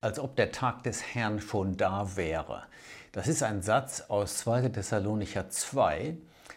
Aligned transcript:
als 0.00 0.18
ob 0.18 0.36
der 0.36 0.52
Tag 0.52 0.82
des 0.84 1.02
Herrn 1.14 1.40
schon 1.40 1.76
da 1.76 2.16
wäre. 2.16 2.64
Das 3.12 3.28
ist 3.28 3.42
ein 3.42 3.62
Satz 3.62 4.02
aus 4.08 4.38
2. 4.38 4.68
Thessalonicher 4.70 5.50
2, 5.50 6.16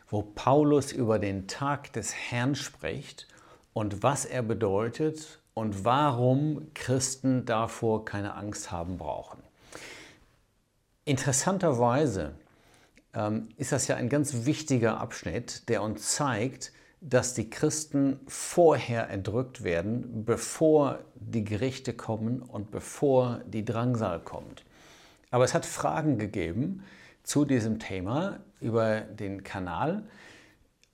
wo 0.09 0.21
Paulus 0.21 0.91
über 0.91 1.19
den 1.19 1.47
Tag 1.47 1.91
des 1.93 2.13
Herrn 2.13 2.55
spricht 2.55 3.27
und 3.73 4.03
was 4.03 4.25
er 4.25 4.43
bedeutet 4.43 5.39
und 5.53 5.83
warum 5.83 6.71
Christen 6.73 7.45
davor 7.45 8.05
keine 8.05 8.35
Angst 8.35 8.71
haben 8.71 8.97
brauchen. 8.97 9.41
Interessanterweise 11.05 12.33
ähm, 13.13 13.49
ist 13.57 13.71
das 13.71 13.87
ja 13.87 13.95
ein 13.95 14.09
ganz 14.09 14.45
wichtiger 14.45 15.01
Abschnitt, 15.01 15.67
der 15.69 15.81
uns 15.81 16.15
zeigt, 16.15 16.71
dass 17.05 17.33
die 17.33 17.49
Christen 17.49 18.19
vorher 18.27 19.09
entrückt 19.09 19.65
werden, 19.65 20.23
bevor 20.23 20.99
die 21.15 21.43
Gerichte 21.43 21.93
kommen 21.93 22.41
und 22.41 22.71
bevor 22.71 23.41
die 23.45 23.65
Drangsal 23.65 24.21
kommt. 24.21 24.63
Aber 25.29 25.43
es 25.43 25.53
hat 25.53 25.65
Fragen 25.65 26.17
gegeben 26.17 26.83
zu 27.23 27.43
diesem 27.43 27.79
Thema 27.79 28.39
über 28.61 29.01
den 29.01 29.43
Kanal. 29.43 30.03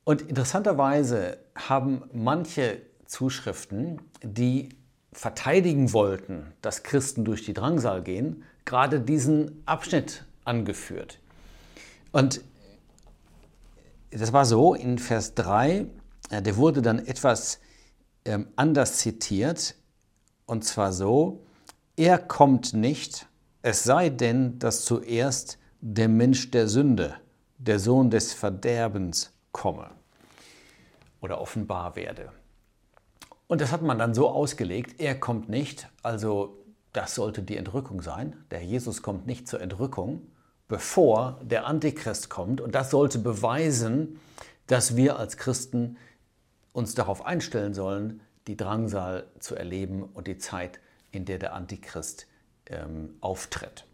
Und 0.04 0.24
interessanterweise 0.24 1.38
haben 1.56 2.04
manche 2.12 2.82
Zuschriften, 3.06 4.02
die 4.24 4.70
verteidigen 5.12 5.94
wollten, 5.94 6.54
dass 6.64 6.82
Christen 6.82 7.24
durch 7.24 7.46
die 7.46 7.54
Drangsal 7.54 8.02
gehen, 8.02 8.44
gerade 8.66 9.00
diesen 9.00 9.62
Abschnitt 9.68 10.26
angeführt. 10.44 11.20
Und 12.12 12.42
das 14.12 14.34
war 14.34 14.46
so, 14.46 14.74
in 14.74 14.98
Vers 14.98 15.36
3 15.36 15.86
der 16.30 16.58
wurde 16.58 16.82
dann 16.82 17.00
etwas 17.06 17.60
ähm, 18.26 18.48
anders 18.56 18.98
zitiert, 18.98 19.76
und 20.46 20.64
zwar 20.64 20.94
so, 20.94 21.46
er 21.96 22.18
kommt 22.18 22.74
nicht, 22.74 23.28
es 23.62 23.84
sei 23.84 24.10
denn, 24.10 24.58
dass 24.60 24.86
zuerst 24.86 25.58
der 25.82 26.08
Mensch 26.08 26.52
der 26.52 26.68
Sünde, 26.68 27.16
der 27.58 27.80
Sohn 27.80 28.10
des 28.10 28.34
Verderbens 28.34 29.32
komme 29.52 29.92
oder 31.22 31.42
offenbar 31.42 31.96
werde. 31.96 32.32
Und 33.48 33.62
das 33.62 33.72
hat 33.72 33.82
man 33.82 33.98
dann 33.98 34.14
so 34.14 34.30
ausgelegt, 34.30 35.00
er 35.00 35.20
kommt 35.20 35.50
nicht, 35.50 35.90
also 36.04 36.60
das 36.94 37.16
sollte 37.16 37.42
die 37.42 37.58
Entrückung 37.58 38.02
sein. 38.02 38.36
Der 38.52 38.64
Jesus 38.64 39.02
kommt 39.02 39.28
nicht 39.28 39.48
zur 39.48 39.62
Entrückung, 39.62 40.22
bevor 40.68 41.40
der 41.44 41.66
Antichrist 41.68 42.30
kommt. 42.30 42.62
Und 42.62 42.76
das 42.76 42.90
sollte 42.90 43.20
beweisen, 43.20 44.20
dass 44.68 44.96
wir 44.96 45.18
als 45.18 45.38
Christen 45.38 45.98
uns 46.74 46.96
darauf 46.96 47.26
einstellen 47.26 47.74
sollen, 47.74 48.22
die 48.48 48.58
Drangsal 48.58 49.28
zu 49.40 49.56
erleben 49.56 50.04
und 50.04 50.28
die 50.28 50.38
Zeit, 50.38 50.80
in 51.12 51.26
der 51.26 51.40
der 51.40 51.54
Antichrist 51.54 52.28
ähm, 52.68 53.16
auftritt. 53.22 53.86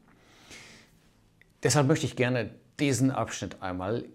Deshalb 1.63 1.87
möchte 1.87 2.05
ich 2.05 2.15
gerne 2.15 2.51
diesen 2.79 3.11
Abschnitt 3.11 3.61
einmal 3.61 4.05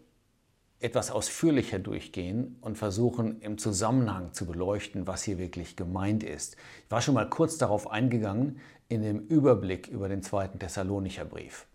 etwas 0.81 1.11
ausführlicher 1.11 1.79
durchgehen 1.79 2.57
und 2.63 2.79
versuchen 2.79 3.41
im 3.43 3.59
Zusammenhang 3.59 4.33
zu 4.33 4.47
beleuchten, 4.47 5.07
was 5.07 5.23
hier 5.23 5.39
wirklich 5.39 5.77
gemeint 5.77 6.23
ist. 6.23 6.57
Ich 6.85 6.91
war 6.91 7.03
schon 7.03 7.15
mal 7.15 7.29
kurz 7.29 7.59
darauf 7.59 7.91
eingegangen 7.91 8.61
in 8.89 9.03
dem 9.03 9.21
Überblick 9.21 9.89
über 9.89 10.09
den 10.09 10.23
zweiten 10.23 10.59
Thessalonicher 10.59 11.27
Brief. 11.27 11.67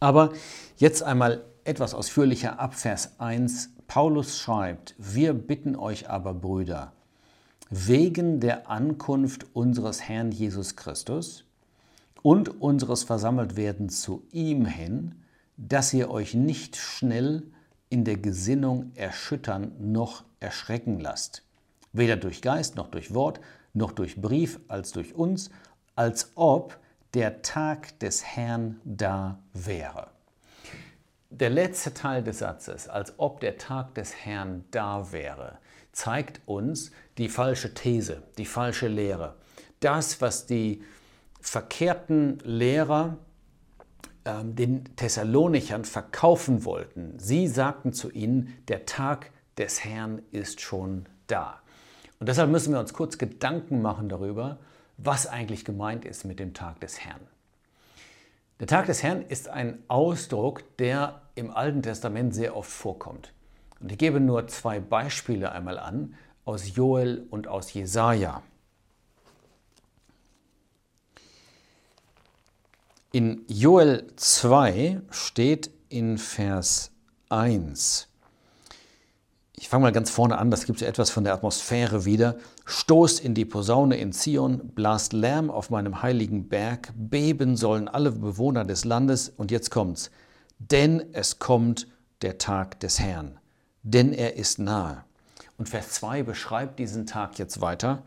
Aber 0.00 0.32
jetzt 0.78 1.02
einmal 1.02 1.44
etwas 1.64 1.92
ausführlicher 1.94 2.58
ab 2.58 2.74
Vers 2.74 3.18
1 3.20 3.70
Paulus 3.88 4.38
schreibt, 4.38 4.94
wir 4.98 5.32
bitten 5.32 5.74
euch 5.74 6.10
aber, 6.10 6.34
Brüder, 6.34 6.92
wegen 7.70 8.38
der 8.38 8.68
Ankunft 8.68 9.46
unseres 9.54 10.02
Herrn 10.02 10.30
Jesus 10.30 10.76
Christus 10.76 11.46
und 12.20 12.60
unseres 12.60 13.04
Versammeltwerdens 13.04 14.02
zu 14.02 14.26
ihm 14.30 14.66
hin, 14.66 15.14
dass 15.56 15.94
ihr 15.94 16.10
euch 16.10 16.34
nicht 16.34 16.76
schnell 16.76 17.44
in 17.88 18.04
der 18.04 18.18
Gesinnung 18.18 18.92
erschüttern 18.94 19.72
noch 19.80 20.22
erschrecken 20.38 21.00
lasst, 21.00 21.42
weder 21.94 22.16
durch 22.16 22.42
Geist 22.42 22.76
noch 22.76 22.88
durch 22.88 23.14
Wort, 23.14 23.40
noch 23.72 23.92
durch 23.92 24.20
Brief 24.20 24.60
als 24.68 24.92
durch 24.92 25.14
uns, 25.14 25.48
als 25.96 26.32
ob 26.34 26.78
der 27.14 27.40
Tag 27.40 27.98
des 28.00 28.22
Herrn 28.22 28.82
da 28.84 29.38
wäre. 29.54 30.17
Der 31.30 31.50
letzte 31.50 31.92
Teil 31.92 32.22
des 32.22 32.38
Satzes, 32.38 32.88
als 32.88 33.18
ob 33.18 33.40
der 33.40 33.58
Tag 33.58 33.94
des 33.94 34.14
Herrn 34.14 34.64
da 34.70 35.12
wäre, 35.12 35.58
zeigt 35.92 36.40
uns 36.46 36.90
die 37.18 37.28
falsche 37.28 37.74
These, 37.74 38.22
die 38.38 38.46
falsche 38.46 38.88
Lehre. 38.88 39.36
Das, 39.80 40.22
was 40.22 40.46
die 40.46 40.82
verkehrten 41.40 42.38
Lehrer 42.44 43.18
äh, 44.24 44.42
den 44.42 44.96
Thessalonichern 44.96 45.84
verkaufen 45.84 46.64
wollten. 46.64 47.18
Sie 47.18 47.46
sagten 47.46 47.92
zu 47.92 48.10
ihnen, 48.10 48.56
der 48.68 48.86
Tag 48.86 49.30
des 49.58 49.84
Herrn 49.84 50.22
ist 50.30 50.62
schon 50.62 51.06
da. 51.26 51.60
Und 52.20 52.28
deshalb 52.28 52.50
müssen 52.50 52.72
wir 52.72 52.80
uns 52.80 52.94
kurz 52.94 53.18
Gedanken 53.18 53.82
machen 53.82 54.08
darüber, 54.08 54.58
was 54.96 55.26
eigentlich 55.26 55.66
gemeint 55.66 56.06
ist 56.06 56.24
mit 56.24 56.40
dem 56.40 56.54
Tag 56.54 56.80
des 56.80 57.00
Herrn. 57.00 57.20
Der 58.60 58.66
Tag 58.66 58.86
des 58.86 59.02
Herrn 59.04 59.22
ist 59.22 59.48
ein 59.48 59.84
Ausdruck, 59.86 60.76
der 60.78 61.22
im 61.36 61.50
Alten 61.50 61.82
Testament 61.82 62.34
sehr 62.34 62.56
oft 62.56 62.70
vorkommt. 62.70 63.32
Und 63.78 63.92
ich 63.92 63.98
gebe 63.98 64.18
nur 64.18 64.48
zwei 64.48 64.80
Beispiele 64.80 65.52
einmal 65.52 65.78
an 65.78 66.14
aus 66.44 66.74
Joel 66.74 67.26
und 67.30 67.46
aus 67.46 67.72
Jesaja. 67.72 68.42
In 73.12 73.44
Joel 73.46 74.08
2 74.16 75.02
steht 75.10 75.70
in 75.88 76.18
Vers 76.18 76.90
1, 77.28 78.08
ich 79.60 79.68
fange 79.68 79.82
mal 79.82 79.92
ganz 79.92 80.10
vorne 80.10 80.38
an, 80.38 80.50
das 80.50 80.66
gibt 80.66 80.78
so 80.78 80.84
etwas 80.84 81.10
von 81.10 81.24
der 81.24 81.34
Atmosphäre 81.34 82.04
wieder. 82.04 82.36
Stoßt 82.70 83.20
in 83.20 83.32
die 83.32 83.46
Posaune 83.46 83.96
in 83.96 84.12
Zion, 84.12 84.58
blast 84.74 85.14
Lärm 85.14 85.50
auf 85.50 85.70
meinem 85.70 86.02
heiligen 86.02 86.50
Berg, 86.50 86.92
beben 86.94 87.56
sollen 87.56 87.88
alle 87.88 88.12
Bewohner 88.12 88.66
des 88.66 88.84
Landes. 88.84 89.30
Und 89.30 89.50
jetzt 89.50 89.70
kommt's. 89.70 90.10
Denn 90.58 91.14
es 91.14 91.38
kommt 91.38 91.86
der 92.20 92.36
Tag 92.36 92.78
des 92.80 93.00
Herrn, 93.00 93.38
denn 93.82 94.12
er 94.12 94.36
ist 94.36 94.58
nahe. 94.58 95.02
Und 95.56 95.70
Vers 95.70 95.92
2 95.92 96.24
beschreibt 96.24 96.78
diesen 96.78 97.06
Tag 97.06 97.38
jetzt 97.38 97.62
weiter. 97.62 98.02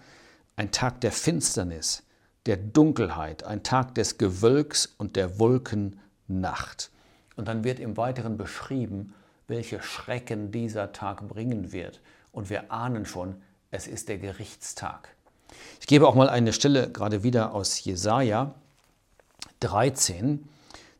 Ein 0.55 0.69
Tag 0.69 1.01
der 1.01 1.11
Finsternis, 1.11 2.03
der 2.45 2.57
Dunkelheit, 2.57 3.43
ein 3.43 3.63
Tag 3.63 3.95
des 3.95 4.19
Gewölks 4.19 4.93
und 4.99 5.15
der 5.15 5.39
Wolkennacht. 5.39 6.91
Und 7.35 7.47
dann 7.47 7.63
wird 7.63 7.79
im 7.79 7.97
Weiteren 7.97 8.37
beschrieben, 8.37 9.15
welche 9.47 9.81
Schrecken 9.81 10.51
dieser 10.51 10.91
Tag 10.91 11.27
bringen 11.27 11.71
wird. 11.71 11.99
Und 12.31 12.51
wir 12.51 12.71
ahnen 12.71 13.07
schon, 13.07 13.41
es 13.71 13.87
ist 13.87 14.09
der 14.09 14.17
Gerichtstag. 14.17 15.15
Ich 15.79 15.87
gebe 15.87 16.07
auch 16.07 16.15
mal 16.15 16.29
eine 16.29 16.53
Stelle 16.53 16.91
gerade 16.91 17.23
wieder 17.23 17.53
aus 17.53 17.83
Jesaja 17.83 18.53
13. 19.61 20.47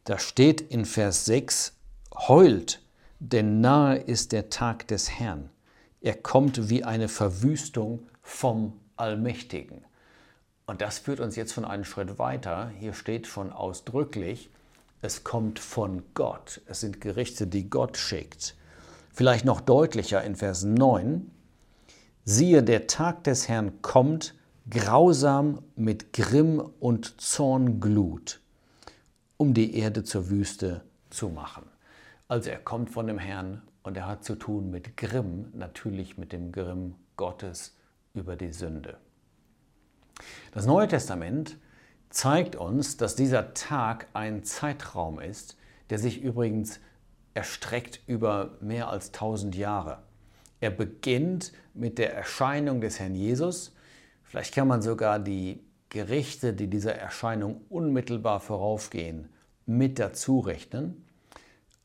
Da 0.06 0.18
steht 0.18 0.62
in 0.62 0.86
Vers 0.86 1.26
6: 1.26 1.74
Heult, 2.28 2.82
denn 3.20 3.62
nahe 3.62 3.98
ist 3.98 4.32
der 4.32 4.50
Tag 4.50 4.88
des 4.88 5.12
Herrn. 5.12 5.50
Er 6.02 6.16
kommt 6.16 6.70
wie 6.70 6.84
eine 6.84 7.08
Verwüstung 7.08 8.08
vom 8.24 8.80
Allmächtigen. 8.96 9.86
Und 10.66 10.82
das 10.82 11.00
führt 11.00 11.20
uns 11.20 11.36
jetzt 11.36 11.54
von 11.54 11.66
einem 11.66 11.84
Schritt 11.84 12.18
weiter. 12.18 12.72
Hier 12.80 12.94
steht 12.94 13.28
schon 13.28 13.52
ausdrücklich, 13.52 14.50
es 15.02 15.24
kommt 15.24 15.60
von 15.60 16.04
Gott. 16.14 16.62
Es 16.66 16.80
sind 16.80 17.02
Gerichte, 17.02 17.48
die 17.48 17.70
Gott 17.70 17.98
schickt. 17.98 18.56
Vielleicht 19.12 19.46
noch 19.46 19.60
deutlicher 19.60 20.24
in 20.24 20.36
Vers 20.36 20.64
9. 20.64 21.30
Siehe, 22.24 22.62
der 22.62 22.86
Tag 22.86 23.24
des 23.24 23.50
Herrn 23.50 23.82
kommt, 23.82 24.36
grausam 24.70 25.64
mit 25.76 26.14
Grimm 26.14 26.60
und 26.80 27.20
Zornglut, 27.20 28.42
um 29.38 29.56
die 29.56 29.76
Erde 29.76 30.04
zur 30.04 30.30
Wüste 30.30 30.84
zu 31.10 31.30
machen. 31.30 31.64
Also 32.28 32.52
er 32.52 32.60
kommt 32.60 32.92
von 32.92 33.08
dem 33.08 33.18
Herrn 33.18 33.64
und 33.82 33.98
er 33.98 34.06
hat 34.06 34.24
zu 34.24 34.36
tun 34.36 34.70
mit 34.70 34.98
Grimm, 34.98 35.48
natürlich 35.54 36.20
mit 36.20 36.32
dem 36.32 36.52
Grimm 36.52 36.94
Gottes 37.18 37.76
über 38.14 38.36
die 38.36 38.52
Sünde. 38.52 39.00
Das 40.52 40.68
Neue 40.68 40.88
Testament 40.88 41.58
zeigt 42.12 42.56
uns, 42.56 42.98
dass 42.98 43.16
dieser 43.16 43.56
Tag 43.56 44.10
ein 44.14 44.44
Zeitraum 44.44 45.20
ist, 45.20 45.58
der 45.90 45.98
sich 45.98 46.22
übrigens 46.22 46.80
erstreckt 47.34 48.00
über 48.06 48.58
mehr 48.62 48.90
als 48.90 49.08
1000 49.08 49.56
Jahre. 49.56 50.04
Er 50.62 50.70
beginnt 50.70 51.52
mit 51.74 51.98
der 51.98 52.14
Erscheinung 52.14 52.80
des 52.80 53.00
Herrn 53.00 53.16
Jesus. 53.16 53.74
Vielleicht 54.24 54.56
kann 54.56 54.68
man 54.68 54.82
sogar 54.82 55.20
die 55.20 55.60
Gerichte, 55.90 56.54
die 56.54 56.68
dieser 56.68 56.96
Erscheinung 56.96 57.62
unmittelbar 57.68 58.40
voraufgehen, 58.40 59.28
mit 59.66 60.00
dazu 60.00 60.40
rechnen. 60.40 61.06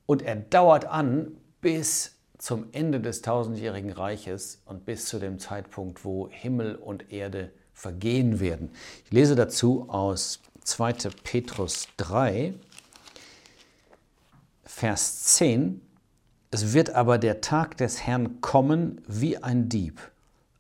Und 0.05 0.23
er 0.23 0.37
dauert 0.37 0.84
an 0.84 1.32
bis 1.61 2.17
zum 2.38 2.67
Ende 2.73 3.00
des 3.00 3.23
tausendjährigen 3.23 3.90
Reiches 3.90 4.62
und 4.67 4.84
bis 4.84 5.06
zu 5.06 5.19
dem 5.19 5.38
Zeitpunkt, 5.38 6.05
wo 6.05 6.28
Himmel 6.28 6.76
und 6.76 7.11
Erde 7.11 7.50
vergehen 7.73 8.40
werden. 8.40 8.70
Ich 9.06 9.12
lese 9.12 9.34
dazu 9.34 9.88
aus 9.88 10.40
2. 10.64 10.93
Petrus 11.25 11.88
3, 11.96 12.55
Vers 14.64 15.25
10. 15.25 15.81
Es 16.50 16.72
wird 16.72 16.90
aber 16.90 17.19
der 17.19 17.40
Tag 17.40 17.76
des 17.76 18.06
Herrn 18.06 18.40
kommen 18.40 19.00
wie 19.08 19.37
ein 19.38 19.69
Dieb, 19.69 20.00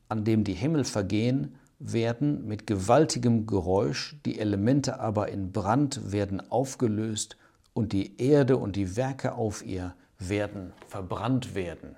an 0.08 0.24
dem 0.24 0.42
die 0.42 0.54
Himmel 0.54 0.84
vergehen 0.84 1.54
werden 1.78 2.46
mit 2.46 2.66
gewaltigem 2.66 3.46
Geräusch, 3.46 4.16
die 4.24 4.38
Elemente 4.38 4.98
aber 4.98 5.28
in 5.28 5.52
Brand 5.52 6.10
werden 6.10 6.50
aufgelöst 6.50 7.36
und 7.72 7.92
die 7.92 8.20
Erde 8.20 8.56
und 8.56 8.74
die 8.76 8.96
Werke 8.96 9.34
auf 9.34 9.64
ihr 9.64 9.94
werden 10.18 10.72
verbrannt 10.88 11.54
werden. 11.54 11.94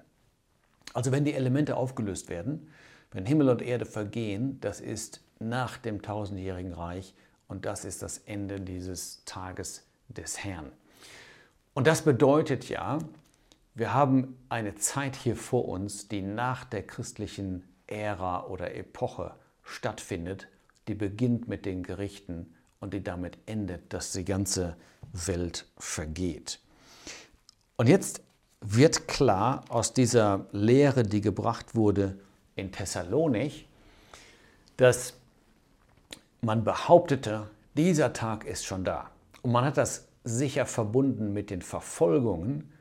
Also 0.92 1.12
wenn 1.12 1.24
die 1.24 1.34
Elemente 1.34 1.76
aufgelöst 1.76 2.28
werden, 2.28 2.68
wenn 3.12 3.24
Himmel 3.24 3.48
und 3.48 3.62
Erde 3.62 3.86
vergehen, 3.86 4.58
das 4.60 4.80
ist 4.80 5.22
nach 5.38 5.78
dem 5.78 6.02
tausendjährigen 6.02 6.72
Reich 6.72 7.14
und 7.46 7.64
das 7.64 7.84
ist 7.84 8.02
das 8.02 8.18
Ende 8.18 8.60
dieses 8.60 9.24
Tages 9.24 9.86
des 10.08 10.42
Herrn. 10.44 10.72
Und 11.74 11.86
das 11.86 12.02
bedeutet 12.02 12.68
ja, 12.68 12.98
wir 13.78 13.94
haben 13.94 14.36
eine 14.48 14.74
Zeit 14.74 15.14
hier 15.14 15.36
vor 15.36 15.68
uns, 15.68 16.08
die 16.08 16.20
nach 16.20 16.64
der 16.64 16.84
christlichen 16.84 17.62
Ära 17.86 18.46
oder 18.46 18.74
Epoche 18.74 19.36
stattfindet, 19.62 20.48
die 20.88 20.94
beginnt 20.94 21.46
mit 21.46 21.64
den 21.64 21.84
Gerichten 21.84 22.54
und 22.80 22.92
die 22.92 23.04
damit 23.04 23.38
endet, 23.46 23.92
dass 23.92 24.10
die 24.10 24.24
ganze 24.24 24.76
Welt 25.12 25.64
vergeht. 25.76 26.58
Und 27.76 27.88
jetzt 27.88 28.20
wird 28.60 29.06
klar 29.06 29.64
aus 29.68 29.94
dieser 29.94 30.46
Lehre, 30.50 31.04
die 31.04 31.20
gebracht 31.20 31.76
wurde 31.76 32.18
in 32.56 32.72
Thessalonich, 32.72 33.68
dass 34.76 35.14
man 36.40 36.64
behauptete, 36.64 37.48
dieser 37.76 38.12
Tag 38.12 38.44
ist 38.44 38.64
schon 38.64 38.82
da. 38.82 39.12
Und 39.42 39.52
man 39.52 39.64
hat 39.64 39.76
das 39.76 40.08
sicher 40.24 40.66
verbunden 40.66 41.32
mit 41.32 41.50
den 41.50 41.62
Verfolgungen, 41.62 42.72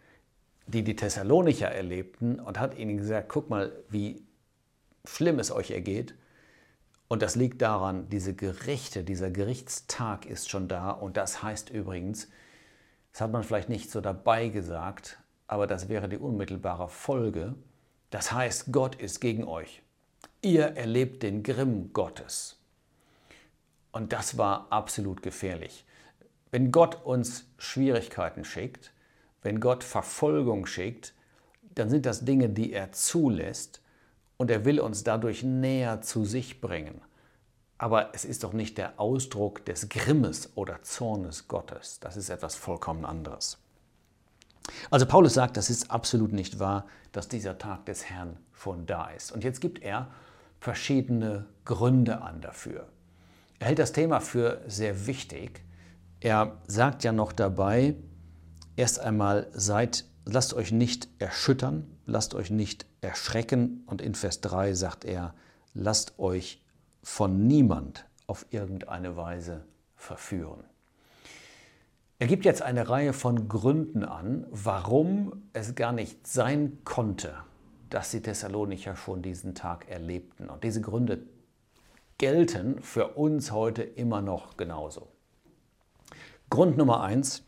die 0.68 0.84
die 0.84 0.96
Thessalonicher 0.96 1.70
erlebten 1.70 2.40
und 2.40 2.60
hat 2.60 2.78
ihnen 2.78 2.98
gesagt, 2.98 3.30
guck 3.30 3.50
mal, 3.50 3.72
wie 3.90 4.26
schlimm 5.06 5.40
es 5.40 5.52
euch 5.52 5.72
ergeht. 5.72 6.14
Und 7.08 7.22
das 7.22 7.36
liegt 7.36 7.62
daran, 7.62 8.10
diese 8.10 8.36
Gerichte, 8.36 9.04
dieser 9.04 9.32
Gerichtstag 9.32 10.26
ist 10.26 10.50
schon 10.50 10.68
da. 10.68 10.92
Und 10.92 11.16
das 11.16 11.42
heißt 11.42 11.70
übrigens, 11.70 12.28
das 13.14 13.22
hat 13.22 13.32
man 13.32 13.44
vielleicht 13.44 13.70
nicht 13.70 13.90
so 13.90 14.02
dabei 14.02 14.50
gesagt, 14.50 15.18
aber 15.48 15.68
das 15.68 15.88
wäre 15.88 16.10
die 16.10 16.18
unmittelbare 16.18 16.90
Folge. 16.90 17.56
Das 18.10 18.34
heißt, 18.34 18.74
Gott 18.74 18.96
ist 18.96 19.22
gegen 19.22 19.46
euch. 19.46 19.82
Ihr 20.42 20.66
erlebt 20.76 21.24
den 21.24 21.44
Grimm 21.44 21.94
Gottes. 21.94 22.60
Und 23.94 24.12
das 24.12 24.38
war 24.38 24.68
absolut 24.70 25.22
gefährlich. 25.22 25.86
Wenn 26.52 26.72
Gott 26.72 27.04
uns 27.06 27.46
Schwierigkeiten 27.58 28.44
schickt, 28.44 28.92
wenn 29.48 29.62
Gott 29.62 29.86
Verfolgung 29.86 30.66
schickt, 30.66 31.14
dann 31.74 31.90
sind 31.90 32.06
das 32.06 32.26
Dinge, 32.26 32.50
die 32.50 32.74
er 32.74 32.92
zulässt 32.92 33.82
und 34.36 34.52
er 34.52 34.66
will 34.66 34.82
uns 34.82 35.06
dadurch 35.06 35.42
näher 35.42 36.02
zu 36.02 36.26
sich 36.26 36.60
bringen. 36.60 37.00
Aber 37.78 38.14
es 38.14 38.26
ist 38.26 38.44
doch 38.44 38.52
nicht 38.52 38.78
der 38.78 39.00
Ausdruck 39.00 39.64
des 39.64 39.88
Grimmes 39.88 40.52
oder 40.56 40.84
Zornes 40.84 41.48
Gottes. 41.48 42.02
Das 42.02 42.18
ist 42.18 42.30
etwas 42.30 42.56
vollkommen 42.56 43.06
anderes. 43.06 43.58
Also 44.92 45.06
Paulus 45.06 45.36
sagt, 45.36 45.56
das 45.56 45.70
ist 45.70 45.92
absolut 45.92 46.34
nicht 46.34 46.60
wahr, 46.60 46.86
dass 47.14 47.30
dieser 47.30 47.58
Tag 47.58 47.86
des 47.86 48.04
Herrn 48.10 48.36
schon 48.52 48.86
da 48.86 49.08
ist. 49.12 49.32
Und 49.32 49.46
jetzt 49.46 49.62
gibt 49.62 49.82
er 49.82 50.12
verschiedene 50.60 51.46
Gründe 51.64 52.22
an 52.22 52.42
dafür. 52.42 52.90
Er 53.60 53.68
hält 53.68 53.80
das 53.80 53.94
Thema 53.94 54.20
für 54.20 54.62
sehr 54.68 55.08
wichtig. 55.08 55.62
Er 56.20 56.58
sagt 56.68 57.06
ja 57.06 57.14
noch 57.14 57.32
dabei, 57.32 57.96
erst 58.78 59.00
einmal 59.00 59.48
seid, 59.54 60.06
lasst 60.24 60.54
euch 60.54 60.72
nicht 60.72 61.10
erschüttern, 61.20 61.86
lasst 62.06 62.34
euch 62.34 62.50
nicht 62.50 62.86
erschrecken. 63.02 63.84
Und 63.88 64.02
in 64.02 64.16
Vers 64.16 64.40
3 64.42 64.74
sagt 64.74 65.04
er, 65.04 65.34
lasst 65.74 66.18
euch 66.20 66.64
von 67.04 67.48
niemand 67.48 68.06
auf 68.28 68.46
irgendeine 68.52 69.18
Weise 69.18 69.66
verführen. 69.96 70.64
Er 72.20 72.28
gibt 72.28 72.46
jetzt 72.46 72.62
eine 72.62 72.90
Reihe 72.90 73.14
von 73.14 73.48
Gründen 73.48 74.04
an, 74.04 74.48
warum 74.50 75.44
es 75.54 75.76
gar 75.76 75.92
nicht 75.92 76.26
sein 76.26 76.80
konnte, 76.84 77.36
dass 77.90 78.12
die 78.12 78.22
Thessalonicher 78.22 78.96
schon 78.96 79.22
diesen 79.22 79.54
Tag 79.54 79.88
erlebten. 79.88 80.50
Und 80.50 80.64
diese 80.64 80.82
Gründe 80.82 81.24
gelten 82.18 82.82
für 82.82 83.10
uns 83.10 83.52
heute 83.52 83.84
immer 83.84 84.22
noch 84.22 84.58
genauso. 84.58 85.08
Grund 86.50 86.78
Nummer 86.78 87.02
eins, 87.04 87.44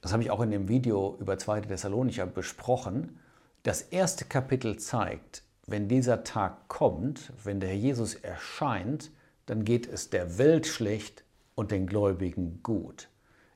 das 0.00 0.12
habe 0.12 0.22
ich 0.22 0.30
auch 0.30 0.40
in 0.40 0.50
dem 0.50 0.68
Video 0.68 1.16
über 1.20 1.38
2. 1.38 1.62
Thessalonicher 1.62 2.26
besprochen, 2.26 3.18
das 3.62 3.82
erste 3.82 4.24
Kapitel 4.24 4.78
zeigt, 4.78 5.42
wenn 5.66 5.88
dieser 5.88 6.24
Tag 6.24 6.68
kommt, 6.68 7.32
wenn 7.44 7.60
der 7.60 7.68
Herr 7.68 7.76
Jesus 7.76 8.14
erscheint, 8.14 9.10
dann 9.46 9.64
geht 9.64 9.86
es 9.86 10.10
der 10.10 10.38
Welt 10.38 10.66
schlecht 10.66 11.24
und 11.54 11.70
den 11.70 11.86
Gläubigen 11.86 12.62
gut. 12.62 13.08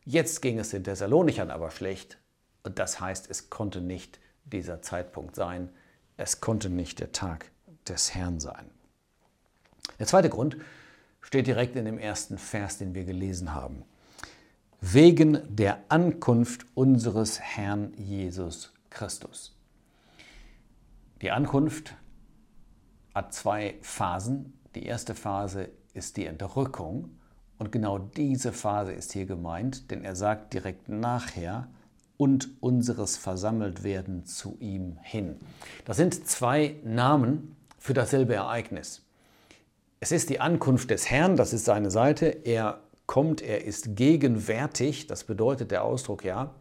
Jetzt 0.04 0.42
ging 0.42 0.58
es 0.58 0.70
den 0.70 0.84
Thessalonichern 0.84 1.50
aber 1.50 1.70
schlecht 1.70 2.18
und 2.62 2.78
das 2.78 3.00
heißt, 3.00 3.30
es 3.30 3.48
konnte 3.48 3.80
nicht 3.80 4.20
dieser 4.44 4.82
Zeitpunkt 4.82 5.34
sein, 5.34 5.70
es 6.16 6.40
konnte 6.40 6.68
nicht 6.68 7.00
der 7.00 7.12
Tag 7.12 7.50
des 7.88 8.14
Herrn 8.14 8.38
sein. 8.40 8.70
Der 9.98 10.06
zweite 10.06 10.28
Grund 10.28 10.56
steht 11.20 11.46
direkt 11.46 11.76
in 11.76 11.86
dem 11.86 11.98
ersten 11.98 12.38
Vers, 12.38 12.78
den 12.78 12.94
wir 12.94 13.04
gelesen 13.04 13.54
haben. 13.54 13.84
Wegen 14.86 15.38
der 15.48 15.78
Ankunft 15.88 16.66
unseres 16.74 17.40
Herrn 17.40 17.94
Jesus 17.96 18.74
Christus. 18.90 19.56
Die 21.22 21.30
Ankunft 21.30 21.94
hat 23.14 23.32
zwei 23.32 23.76
Phasen. 23.80 24.52
Die 24.74 24.84
erste 24.84 25.14
Phase 25.14 25.70
ist 25.94 26.18
die 26.18 26.26
Entrückung 26.26 27.16
und 27.56 27.72
genau 27.72 27.96
diese 27.98 28.52
Phase 28.52 28.92
ist 28.92 29.14
hier 29.14 29.24
gemeint, 29.24 29.90
denn 29.90 30.04
er 30.04 30.14
sagt 30.14 30.52
direkt 30.52 30.90
nachher, 30.90 31.66
und 32.18 32.50
unseres 32.60 33.16
versammelt 33.16 33.84
werden 33.84 34.26
zu 34.26 34.58
ihm 34.60 34.98
hin. 35.00 35.40
Das 35.86 35.96
sind 35.96 36.28
zwei 36.28 36.76
Namen 36.84 37.56
für 37.78 37.94
dasselbe 37.94 38.34
Ereignis. 38.34 39.02
Es 40.00 40.12
ist 40.12 40.28
die 40.28 40.40
Ankunft 40.40 40.90
des 40.90 41.10
Herrn, 41.10 41.36
das 41.36 41.54
ist 41.54 41.64
seine 41.64 41.90
Seite. 41.90 42.26
Er 42.26 42.84
kommt, 43.06 43.42
er 43.42 43.64
ist 43.64 43.96
gegenwärtig, 43.96 45.06
das 45.06 45.24
bedeutet 45.24 45.70
der 45.70 45.84
Ausdruck 45.84 46.24
ja. 46.24 46.54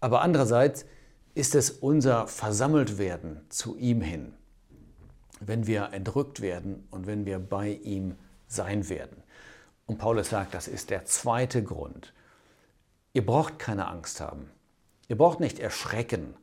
Aber 0.00 0.22
andererseits 0.22 0.84
ist 1.34 1.54
es 1.54 1.70
unser 1.70 2.26
Versammeltwerden 2.26 3.40
zu 3.48 3.76
ihm 3.76 4.00
hin, 4.00 4.34
wenn 5.40 5.66
wir 5.66 5.92
entrückt 5.92 6.40
werden 6.40 6.86
und 6.90 7.06
wenn 7.06 7.24
wir 7.24 7.38
bei 7.38 7.70
ihm 7.70 8.16
sein 8.46 8.88
werden. 8.88 9.22
Und 9.86 9.98
Paulus 9.98 10.30
sagt, 10.30 10.54
das 10.54 10.68
ist 10.68 10.90
der 10.90 11.04
zweite 11.04 11.62
Grund. 11.62 12.12
Ihr 13.12 13.24
braucht 13.24 13.58
keine 13.58 13.88
Angst 13.88 14.20
haben. 14.20 14.50
Ihr 15.08 15.16
braucht 15.16 15.40
nicht 15.40 15.58
erschrecken 15.58 16.34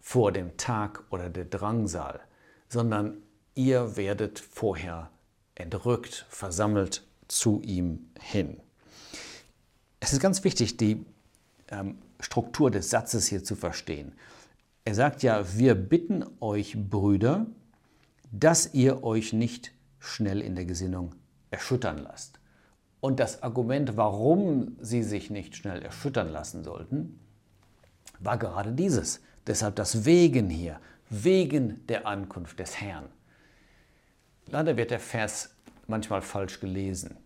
vor 0.00 0.32
dem 0.32 0.56
Tag 0.56 1.04
oder 1.10 1.30
der 1.30 1.44
Drangsal, 1.44 2.20
sondern 2.68 3.22
ihr 3.54 3.96
werdet 3.96 4.38
vorher 4.38 5.10
entrückt, 5.54 6.26
versammelt 6.28 7.06
zu 7.28 7.60
ihm 7.62 8.10
hin. 8.20 8.60
Es 10.06 10.12
ist 10.12 10.20
ganz 10.20 10.44
wichtig, 10.44 10.76
die 10.76 11.04
ähm, 11.66 11.98
Struktur 12.20 12.70
des 12.70 12.90
Satzes 12.90 13.26
hier 13.26 13.42
zu 13.42 13.56
verstehen. 13.56 14.12
Er 14.84 14.94
sagt 14.94 15.24
ja, 15.24 15.58
wir 15.58 15.74
bitten 15.74 16.24
euch, 16.38 16.76
Brüder, 16.78 17.46
dass 18.30 18.72
ihr 18.72 19.02
euch 19.02 19.32
nicht 19.32 19.72
schnell 19.98 20.42
in 20.42 20.54
der 20.54 20.64
Gesinnung 20.64 21.16
erschüttern 21.50 21.98
lasst. 21.98 22.38
Und 23.00 23.18
das 23.18 23.42
Argument, 23.42 23.96
warum 23.96 24.76
sie 24.80 25.02
sich 25.02 25.28
nicht 25.28 25.56
schnell 25.56 25.82
erschüttern 25.82 26.28
lassen 26.28 26.62
sollten, 26.62 27.18
war 28.20 28.38
gerade 28.38 28.70
dieses. 28.70 29.20
Deshalb 29.44 29.74
das 29.74 30.04
Wegen 30.04 30.48
hier, 30.48 30.78
wegen 31.10 31.84
der 31.88 32.06
Ankunft 32.06 32.60
des 32.60 32.80
Herrn. 32.80 33.08
Leider 34.46 34.76
wird 34.76 34.92
der 34.92 35.00
Vers 35.00 35.56
manchmal 35.88 36.22
falsch 36.22 36.60
gelesen. 36.60 37.16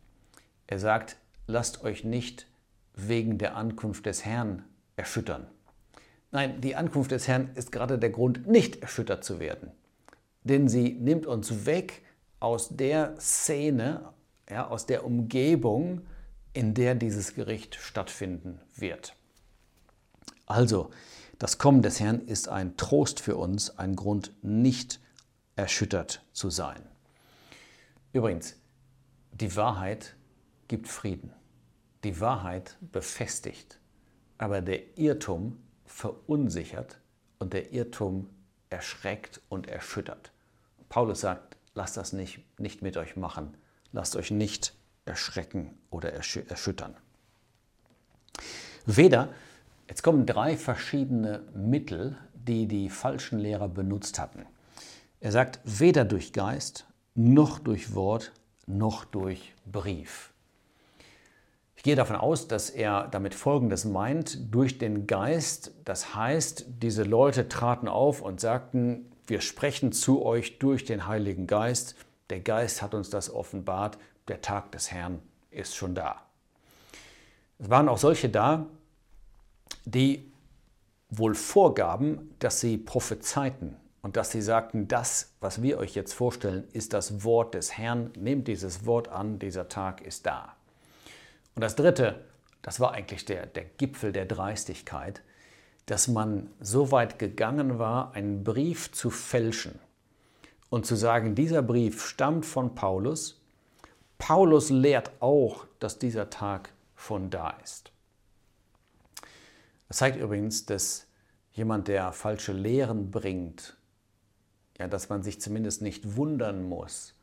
Er 0.67 0.79
sagt, 0.79 1.19
lasst 1.47 1.85
euch 1.85 2.05
nicht 2.05 2.47
wegen 3.09 3.39
der 3.39 3.57
Ankunft 3.57 4.07
des 4.07 4.25
Herrn 4.25 4.65
erschüttern. 4.97 5.47
Nein, 6.33 6.61
die 6.61 6.77
Ankunft 6.77 7.11
des 7.11 7.27
Herrn 7.27 7.51
ist 7.55 7.73
gerade 7.73 7.99
der 7.99 8.11
Grund, 8.11 8.47
nicht 8.47 8.83
erschüttert 8.83 9.25
zu 9.25 9.41
werden. 9.41 9.73
Denn 10.45 10.69
sie 10.69 10.93
nimmt 10.93 11.27
uns 11.27 11.67
weg 11.67 12.03
aus 12.39 12.69
der 12.71 13.21
Szene, 13.21 14.13
ja, 14.49 14.69
aus 14.69 14.87
der 14.87 15.05
Umgebung, 15.05 16.03
in 16.53 16.75
der 16.75 16.95
dieses 16.95 17.35
Gericht 17.35 17.75
stattfinden 17.77 18.61
wird. 18.77 19.15
Also, 20.47 20.91
das 21.39 21.59
Kommen 21.59 21.83
des 21.83 22.01
Herrn 22.01 22.21
ist 22.21 22.49
ein 22.49 22.77
Trost 22.77 23.21
für 23.21 23.37
uns, 23.37 23.79
ein 23.79 23.97
Grund, 23.97 24.33
nicht 24.43 25.01
erschüttert 25.57 26.25
zu 26.33 26.51
sein. 26.51 26.83
Übrigens, 28.13 28.57
die 29.33 29.55
Wahrheit, 29.57 30.17
gibt 30.69 30.87
Frieden. 30.87 31.33
Die 32.05 32.21
Wahrheit 32.21 32.77
befestigt. 32.81 33.79
Aber 34.39 34.61
der 34.61 34.99
Irrtum 34.99 35.61
verunsichert 35.85 36.99
und 37.39 37.53
der 37.53 37.73
Irrtum 37.73 38.31
erschreckt 38.71 39.41
und 39.49 39.69
erschüttert. 39.69 40.33
Paulus 40.89 41.21
sagt, 41.21 41.57
lasst 41.75 41.97
das 41.97 42.13
nicht, 42.13 42.41
nicht 42.59 42.83
mit 42.83 42.97
euch 42.97 43.17
machen. 43.17 43.57
Lasst 43.93 44.17
euch 44.17 44.31
nicht 44.31 44.75
erschrecken 45.05 45.77
oder 45.91 46.13
erschüttern. 46.13 46.97
Weder, 48.87 49.29
jetzt 49.89 50.03
kommen 50.03 50.27
drei 50.27 50.57
verschiedene 50.57 51.43
Mittel, 51.55 52.17
die 52.35 52.67
die 52.67 52.89
falschen 52.89 53.39
Lehrer 53.39 53.69
benutzt 53.69 54.19
hatten. 54.19 54.47
Er 55.21 55.33
sagt, 55.33 55.61
weder 55.65 56.05
durch 56.05 56.33
Geist, 56.33 56.87
noch 57.15 57.59
durch 57.59 57.95
Wort, 57.95 58.33
noch 58.67 59.05
durch 59.05 59.55
Brief. 59.67 60.30
Ich 61.81 61.85
gehe 61.85 61.97
davon 61.97 62.17
aus, 62.17 62.47
dass 62.47 62.69
er 62.69 63.09
damit 63.09 63.35
Folgendes 63.35 63.87
meint, 63.87 64.55
durch 64.55 64.77
den 64.77 65.07
Geist. 65.07 65.73
Das 65.87 66.15
heißt, 66.15 66.67
diese 66.83 67.05
Leute 67.05 67.49
traten 67.49 67.89
auf 67.89 68.21
und 68.21 68.39
sagten, 68.39 69.11
wir 69.27 69.41
sprechen 69.41 69.91
zu 69.91 70.23
euch 70.23 70.59
durch 70.59 70.85
den 70.85 71.07
Heiligen 71.07 71.47
Geist. 71.47 71.95
Der 72.29 72.41
Geist 72.41 72.83
hat 72.83 72.93
uns 72.93 73.09
das 73.09 73.33
offenbart. 73.33 73.97
Der 74.29 74.43
Tag 74.43 74.73
des 74.73 74.93
Herrn 74.93 75.23
ist 75.51 75.75
schon 75.75 75.95
da. 75.95 76.21
Es 77.59 77.71
waren 77.71 77.89
auch 77.89 77.97
solche 77.97 78.29
da, 78.29 78.67
die 79.87 80.31
wohl 81.09 81.35
vorgaben, 81.35 82.35
dass 82.41 82.61
sie 82.61 82.77
prophezeiten 82.77 83.75
und 84.03 84.19
dass 84.19 84.33
sie 84.33 84.43
sagten, 84.43 84.87
das, 84.87 85.33
was 85.41 85.63
wir 85.63 85.79
euch 85.79 85.95
jetzt 85.95 86.13
vorstellen, 86.13 86.69
ist 86.75 86.93
das 86.93 87.25
Wort 87.25 87.55
des 87.55 87.79
Herrn. 87.79 88.11
Nehmt 88.19 88.49
dieses 88.49 88.85
Wort 88.85 89.09
an, 89.09 89.39
dieser 89.39 89.71
Tag 89.71 90.03
ist 90.03 90.27
da. 90.27 90.57
Und 91.55 91.63
das 91.63 91.77
Dritte, 91.77 92.25
das 92.63 92.81
war 92.81 92.93
eigentlich 92.93 93.25
der, 93.25 93.47
der 93.47 93.65
Gipfel 93.65 94.13
der 94.13 94.27
Dreistigkeit, 94.27 95.23
dass 95.87 96.09
man 96.09 96.51
so 96.61 96.93
weit 96.93 97.19
gegangen 97.19 97.79
war, 97.79 98.15
einen 98.15 98.45
Brief 98.45 98.93
zu 98.93 99.11
fälschen 99.11 99.79
und 100.69 100.87
zu 100.87 100.95
sagen, 100.95 101.35
dieser 101.35 101.63
Brief 101.63 102.07
stammt 102.07 102.47
von 102.47 102.75
Paulus. 102.75 103.41
Paulus 104.19 104.71
lehrt 104.71 105.11
auch, 105.21 105.67
dass 105.81 105.99
dieser 105.99 106.31
Tag 106.31 106.73
von 106.95 107.31
da 107.31 107.51
ist. 107.63 107.91
Das 109.89 109.97
zeigt 109.97 110.21
übrigens, 110.21 110.67
dass 110.67 111.07
jemand, 111.53 111.89
der 111.89 112.13
falsche 112.13 112.53
Lehren 112.53 113.11
bringt, 113.11 113.77
ja, 114.79 114.87
dass 114.87 115.09
man 115.09 115.23
sich 115.23 115.41
zumindest 115.41 115.83
nicht 115.83 116.17
wundern 116.17 116.63
muss, 116.63 117.15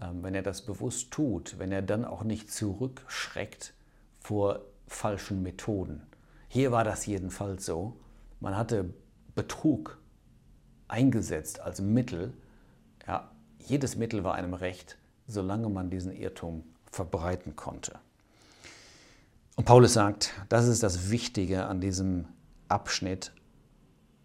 wenn 0.00 0.34
er 0.34 0.42
das 0.42 0.62
bewusst 0.62 1.10
tut, 1.10 1.58
wenn 1.58 1.72
er 1.72 1.82
dann 1.82 2.04
auch 2.04 2.24
nicht 2.24 2.50
zurückschreckt 2.52 3.74
vor 4.20 4.60
falschen 4.86 5.42
Methoden. 5.42 6.02
Hier 6.48 6.72
war 6.72 6.84
das 6.84 7.06
jedenfalls 7.06 7.64
so. 7.64 7.96
Man 8.40 8.56
hatte 8.56 8.92
Betrug 9.34 9.98
eingesetzt 10.88 11.60
als 11.60 11.80
Mittel. 11.80 12.34
Ja, 13.06 13.30
jedes 13.58 13.96
Mittel 13.96 14.24
war 14.24 14.34
einem 14.34 14.54
recht, 14.54 14.98
solange 15.26 15.68
man 15.68 15.90
diesen 15.90 16.12
Irrtum 16.12 16.64
verbreiten 16.90 17.56
konnte. 17.56 17.98
Und 19.56 19.64
Paulus 19.64 19.94
sagt, 19.94 20.32
das 20.48 20.66
ist 20.66 20.82
das 20.82 21.10
Wichtige 21.10 21.66
an 21.66 21.80
diesem 21.80 22.26
Abschnitt, 22.68 23.32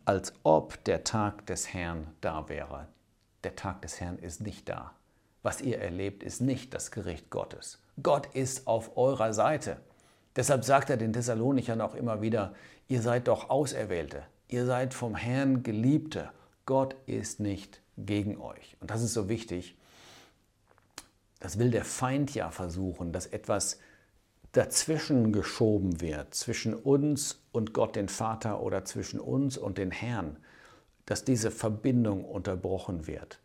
als 0.05 0.33
ob 0.43 0.83
der 0.85 1.03
Tag 1.03 1.45
des 1.45 1.73
Herrn 1.73 2.07
da 2.21 2.49
wäre. 2.49 2.87
Der 3.43 3.55
Tag 3.55 3.81
des 3.81 3.99
Herrn 3.99 4.19
ist 4.19 4.41
nicht 4.41 4.67
da. 4.67 4.96
Was 5.47 5.61
ihr 5.61 5.79
erlebt, 5.79 6.23
ist 6.23 6.41
nicht 6.41 6.73
das 6.73 6.91
Gericht 6.91 7.29
Gottes. 7.29 7.79
Gott 8.03 8.27
ist 8.35 8.67
auf 8.67 8.97
eurer 8.97 9.31
Seite. 9.31 9.77
Deshalb 10.35 10.65
sagt 10.65 10.89
er 10.89 10.97
den 10.97 11.13
Thessalonichern 11.13 11.79
auch 11.79 11.95
immer 11.95 12.21
wieder, 12.21 12.53
ihr 12.89 13.01
seid 13.01 13.29
doch 13.29 13.49
Auserwählte, 13.49 14.23
ihr 14.49 14.65
seid 14.65 14.93
vom 14.93 15.15
Herrn 15.15 15.63
Geliebte. 15.63 16.31
Gott 16.65 16.97
ist 17.05 17.39
nicht 17.39 17.79
gegen 17.95 18.37
euch. 18.41 18.75
Und 18.81 18.91
das 18.91 19.01
ist 19.01 19.13
so 19.13 19.29
wichtig. 19.29 19.77
Das 21.39 21.57
will 21.57 21.71
der 21.71 21.85
Feind 21.85 22.35
ja 22.35 22.51
versuchen, 22.51 23.13
dass 23.13 23.25
etwas 23.25 23.79
dazwischen 24.51 25.31
geschoben 25.31 26.01
wird, 26.01 26.35
zwischen 26.35 26.73
uns 26.73 27.39
und 27.53 27.73
Gott 27.73 27.95
den 27.95 28.09
Vater 28.09 28.59
oder 28.59 28.83
zwischen 28.83 29.21
uns 29.21 29.57
und 29.57 29.77
den 29.77 29.91
Herrn, 29.91 30.35
dass 31.05 31.23
diese 31.23 31.51
Verbindung 31.51 32.25
unterbrochen 32.25 33.07
wird. 33.07 33.39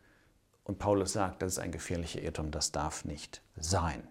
Und 0.64 0.78
Paulus 0.78 1.12
sagt, 1.12 1.42
das 1.42 1.52
ist 1.52 1.58
ein 1.58 1.72
gefährlicher 1.72 2.22
Irrtum, 2.22 2.50
das 2.50 2.72
darf 2.72 3.04
nicht 3.04 3.42
sein. 3.56 4.06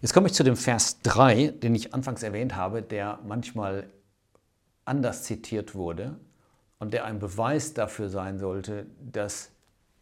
Jetzt 0.00 0.14
komme 0.14 0.28
ich 0.28 0.34
zu 0.34 0.44
dem 0.44 0.56
Vers 0.56 1.00
3, 1.02 1.48
den 1.48 1.74
ich 1.74 1.94
anfangs 1.94 2.22
erwähnt 2.22 2.54
habe, 2.54 2.82
der 2.82 3.18
manchmal 3.24 3.88
anders 4.84 5.24
zitiert 5.24 5.74
wurde 5.74 6.18
und 6.78 6.94
der 6.94 7.04
ein 7.04 7.18
Beweis 7.18 7.74
dafür 7.74 8.08
sein 8.08 8.38
sollte, 8.38 8.86
dass 9.00 9.50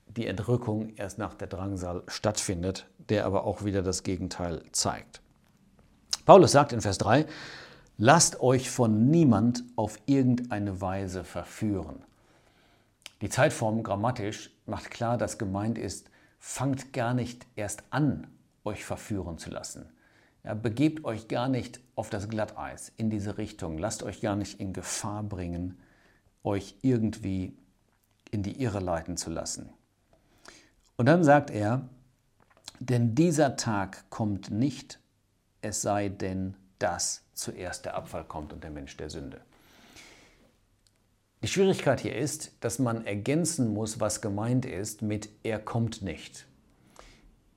die 0.06 0.26
Entrückung 0.26 0.94
erst 0.96 1.18
nach 1.18 1.34
der 1.34 1.48
Drangsal 1.48 2.02
stattfindet, 2.06 2.86
der 3.08 3.26
aber 3.26 3.44
auch 3.44 3.64
wieder 3.64 3.82
das 3.82 4.02
Gegenteil 4.02 4.62
zeigt. 4.72 5.20
Paulus 6.24 6.52
sagt 6.52 6.72
in 6.72 6.80
Vers 6.80 6.98
3, 6.98 7.26
lasst 7.98 8.40
euch 8.40 8.70
von 8.70 9.10
niemand 9.10 9.64
auf 9.76 9.98
irgendeine 10.06 10.80
Weise 10.80 11.24
verführen. 11.24 12.02
Die 13.22 13.28
Zeitform 13.28 13.82
grammatisch 13.82 14.50
macht 14.66 14.90
klar, 14.90 15.16
dass 15.16 15.38
gemeint 15.38 15.78
ist, 15.78 16.10
fangt 16.38 16.92
gar 16.92 17.14
nicht 17.14 17.46
erst 17.56 17.84
an, 17.90 18.26
euch 18.64 18.84
verführen 18.84 19.38
zu 19.38 19.50
lassen. 19.50 19.90
Ja, 20.44 20.54
begebt 20.54 21.04
euch 21.04 21.26
gar 21.28 21.48
nicht 21.48 21.80
auf 21.94 22.10
das 22.10 22.28
Glatteis 22.28 22.92
in 22.96 23.10
diese 23.10 23.38
Richtung. 23.38 23.78
Lasst 23.78 24.02
euch 24.02 24.20
gar 24.20 24.36
nicht 24.36 24.60
in 24.60 24.72
Gefahr 24.72 25.22
bringen, 25.22 25.80
euch 26.44 26.76
irgendwie 26.82 27.56
in 28.30 28.42
die 28.42 28.60
Irre 28.62 28.80
leiten 28.80 29.16
zu 29.16 29.30
lassen. 29.30 29.70
Und 30.96 31.06
dann 31.06 31.24
sagt 31.24 31.50
er, 31.50 31.88
denn 32.78 33.14
dieser 33.14 33.56
Tag 33.56 34.08
kommt 34.10 34.50
nicht, 34.50 35.00
es 35.62 35.82
sei 35.82 36.10
denn, 36.10 36.54
dass 36.78 37.22
zuerst 37.32 37.86
der 37.86 37.96
Abfall 37.96 38.24
kommt 38.24 38.52
und 38.52 38.62
der 38.62 38.70
Mensch 38.70 38.96
der 38.96 39.10
Sünde. 39.10 39.40
Die 41.42 41.48
Schwierigkeit 41.48 42.00
hier 42.00 42.16
ist, 42.16 42.52
dass 42.60 42.78
man 42.78 43.06
ergänzen 43.06 43.74
muss, 43.74 44.00
was 44.00 44.20
gemeint 44.20 44.64
ist 44.64 45.02
mit 45.02 45.28
er 45.42 45.58
kommt 45.58 46.02
nicht. 46.02 46.46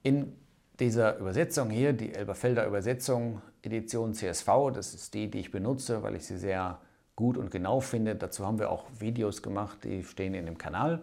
In 0.03 0.33
dieser 0.79 1.17
Übersetzung 1.17 1.69
hier, 1.69 1.93
die 1.93 2.13
Elberfelder 2.13 2.65
Übersetzung, 2.65 3.41
Edition 3.61 4.13
CSV, 4.13 4.47
das 4.73 4.93
ist 4.93 5.13
die, 5.13 5.29
die 5.29 5.39
ich 5.39 5.51
benutze, 5.51 6.03
weil 6.03 6.15
ich 6.15 6.25
sie 6.25 6.37
sehr 6.37 6.79
gut 7.15 7.37
und 7.37 7.51
genau 7.51 7.79
finde. 7.79 8.15
Dazu 8.15 8.45
haben 8.45 8.59
wir 8.59 8.69
auch 8.69 8.85
Videos 8.99 9.41
gemacht, 9.41 9.79
die 9.83 10.03
stehen 10.03 10.33
in 10.33 10.45
dem 10.45 10.57
Kanal. 10.57 11.01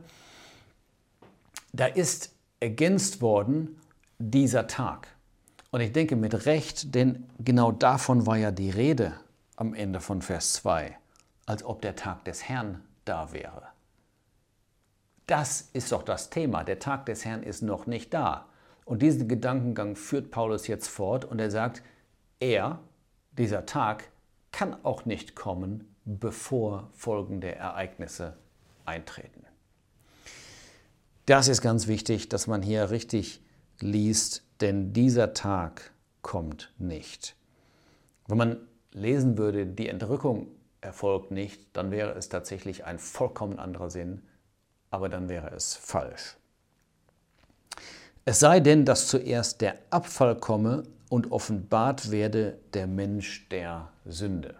Da 1.72 1.86
ist 1.86 2.34
ergänzt 2.60 3.20
worden 3.20 3.80
dieser 4.18 4.66
Tag. 4.66 5.08
Und 5.70 5.80
ich 5.80 5.92
denke 5.92 6.16
mit 6.16 6.46
Recht, 6.46 6.94
denn 6.94 7.24
genau 7.38 7.72
davon 7.72 8.26
war 8.26 8.36
ja 8.36 8.50
die 8.50 8.70
Rede 8.70 9.14
am 9.56 9.74
Ende 9.74 10.00
von 10.00 10.22
Vers 10.22 10.54
2 10.54 10.96
als 11.46 11.64
ob 11.64 11.80
der 11.80 11.96
Tag 11.96 12.24
des 12.24 12.48
Herrn 12.48 12.82
da 13.04 13.32
wäre. 13.32 13.62
Das 15.26 15.70
ist 15.72 15.90
doch 15.92 16.02
das 16.02 16.30
Thema. 16.30 16.64
Der 16.64 16.78
Tag 16.78 17.06
des 17.06 17.24
Herrn 17.24 17.42
ist 17.42 17.62
noch 17.62 17.86
nicht 17.86 18.12
da. 18.14 18.46
Und 18.84 19.02
diesen 19.02 19.26
Gedankengang 19.26 19.96
führt 19.96 20.30
Paulus 20.30 20.66
jetzt 20.68 20.88
fort 20.88 21.24
und 21.24 21.40
er 21.40 21.50
sagt, 21.50 21.82
er, 22.38 22.78
dieser 23.32 23.66
Tag, 23.66 24.04
kann 24.52 24.76
auch 24.84 25.04
nicht 25.04 25.34
kommen, 25.34 25.94
bevor 26.04 26.88
folgende 26.92 27.54
Ereignisse 27.54 28.36
eintreten. 28.84 29.44
Das 31.26 31.48
ist 31.48 31.60
ganz 31.60 31.88
wichtig, 31.88 32.28
dass 32.28 32.46
man 32.46 32.62
hier 32.62 32.90
richtig 32.90 33.42
liest, 33.80 34.44
denn 34.60 34.92
dieser 34.92 35.34
Tag 35.34 35.90
kommt 36.22 36.72
nicht. 36.78 37.34
Wenn 38.28 38.38
man 38.38 38.56
lesen 38.92 39.36
würde, 39.36 39.66
die 39.66 39.88
Entrückung 39.88 40.46
erfolgt 40.86 41.30
nicht, 41.30 41.76
dann 41.76 41.90
wäre 41.90 42.12
es 42.12 42.28
tatsächlich 42.28 42.84
ein 42.84 42.98
vollkommen 42.98 43.58
anderer 43.58 43.90
Sinn, 43.90 44.22
aber 44.90 45.08
dann 45.08 45.28
wäre 45.28 45.50
es 45.50 45.74
falsch. 45.74 46.36
Es 48.24 48.40
sei 48.40 48.60
denn, 48.60 48.84
dass 48.84 49.08
zuerst 49.08 49.60
der 49.60 49.76
Abfall 49.90 50.36
komme 50.36 50.84
und 51.08 51.30
offenbart 51.32 52.10
werde 52.10 52.58
der 52.72 52.86
Mensch 52.86 53.48
der 53.50 53.90
Sünde. 54.04 54.54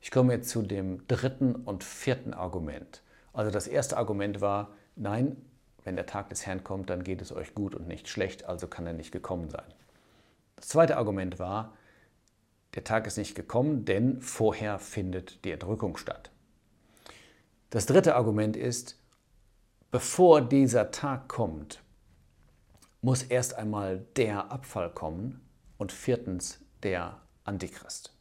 Ich 0.00 0.10
komme 0.10 0.32
jetzt 0.32 0.48
zu 0.50 0.62
dem 0.62 1.06
dritten 1.08 1.54
und 1.54 1.84
vierten 1.84 2.32
Argument. 2.32 3.02
Also 3.32 3.50
das 3.50 3.66
erste 3.66 3.96
Argument 3.96 4.40
war, 4.40 4.70
nein, 4.96 5.36
wenn 5.84 5.96
der 5.96 6.06
Tag 6.06 6.28
des 6.28 6.46
Herrn 6.46 6.64
kommt, 6.64 6.90
dann 6.90 7.04
geht 7.04 7.22
es 7.22 7.32
euch 7.32 7.54
gut 7.54 7.74
und 7.74 7.88
nicht 7.88 8.08
schlecht, 8.08 8.44
also 8.44 8.66
kann 8.66 8.86
er 8.86 8.92
nicht 8.92 9.12
gekommen 9.12 9.50
sein. 9.50 9.64
Das 10.56 10.68
zweite 10.68 10.96
Argument 10.96 11.38
war, 11.38 11.74
der 12.74 12.84
Tag 12.84 13.06
ist 13.06 13.16
nicht 13.16 13.34
gekommen, 13.34 13.84
denn 13.84 14.20
vorher 14.20 14.78
findet 14.78 15.44
die 15.44 15.50
Entrückung 15.50 15.96
statt. 15.96 16.30
Das 17.70 17.86
dritte 17.86 18.14
Argument 18.14 18.56
ist, 18.56 18.96
bevor 19.90 20.40
dieser 20.40 20.90
Tag 20.90 21.28
kommt, 21.28 21.82
muss 23.02 23.22
erst 23.22 23.54
einmal 23.54 24.04
der 24.16 24.50
Abfall 24.52 24.90
kommen 24.90 25.40
und 25.78 25.92
viertens 25.92 26.60
der 26.82 27.20
Antichrist. 27.44 28.12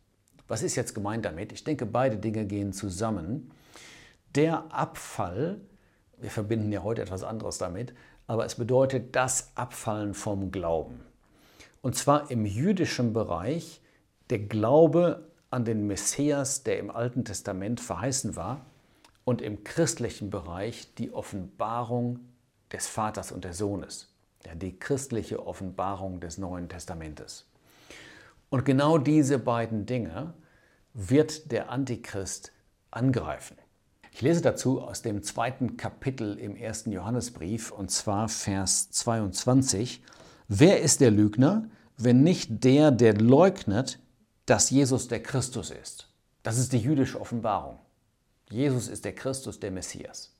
Was 0.47 0.63
ist 0.63 0.75
jetzt 0.75 0.95
gemeint 0.95 1.25
damit? 1.25 1.51
Ich 1.51 1.63
denke, 1.63 1.85
beide 1.85 2.17
Dinge 2.17 2.45
gehen 2.45 2.73
zusammen. 2.73 3.51
Der 4.35 4.73
Abfall, 4.73 5.61
wir 6.17 6.31
verbinden 6.31 6.71
ja 6.71 6.81
heute 6.81 7.01
etwas 7.01 7.23
anderes 7.23 7.57
damit, 7.57 7.93
aber 8.27 8.45
es 8.45 8.55
bedeutet 8.55 9.15
das 9.15 9.51
Abfallen 9.55 10.13
vom 10.13 10.51
Glauben. 10.51 11.01
Und 11.81 11.95
zwar 11.95 12.31
im 12.31 12.45
jüdischen 12.45 13.13
Bereich 13.13 13.81
der 14.29 14.39
Glaube 14.39 15.27
an 15.49 15.65
den 15.65 15.87
Messias, 15.87 16.63
der 16.63 16.79
im 16.79 16.91
Alten 16.91 17.25
Testament 17.25 17.79
verheißen 17.79 18.35
war, 18.35 18.65
und 19.23 19.41
im 19.41 19.63
christlichen 19.63 20.29
Bereich 20.29 20.95
die 20.95 21.11
Offenbarung 21.11 22.19
des 22.71 22.87
Vaters 22.87 23.31
und 23.31 23.45
des 23.45 23.57
Sohnes, 23.57 24.11
ja, 24.45 24.55
die 24.55 24.77
christliche 24.77 25.45
Offenbarung 25.45 26.19
des 26.19 26.37
Neuen 26.37 26.67
Testamentes. 26.67 27.47
Und 28.49 28.65
genau 28.65 28.97
diese 28.97 29.37
beiden 29.37 29.85
Dinge 29.85 30.33
wird 30.93 31.51
der 31.51 31.69
Antichrist 31.69 32.51
angreifen. 32.89 33.57
Ich 34.11 34.21
lese 34.21 34.41
dazu 34.41 34.81
aus 34.81 35.03
dem 35.03 35.21
zweiten 35.21 35.77
Kapitel 35.77 36.37
im 36.39 36.55
ersten 36.55 36.91
Johannesbrief, 36.91 37.71
und 37.71 37.91
zwar 37.91 38.27
Vers 38.27 38.89
22. 38.89 40.03
Wer 40.47 40.81
ist 40.81 41.01
der 41.01 41.11
Lügner, 41.11 41.69
wenn 41.97 42.23
nicht 42.23 42.63
der, 42.63 42.89
der 42.89 43.13
leugnet, 43.13 43.99
dass 44.49 44.69
Jesus 44.69 45.07
der 45.07 45.21
Christus 45.21 45.69
ist? 45.69 46.07
Das 46.43 46.57
ist 46.57 46.73
die 46.73 46.79
jüdische 46.79 47.19
Offenbarung. 47.19 47.79
Jesus 48.49 48.87
ist 48.87 49.05
der 49.05 49.13
Christus, 49.13 49.59
der 49.59 49.71
Messias. 49.71 50.33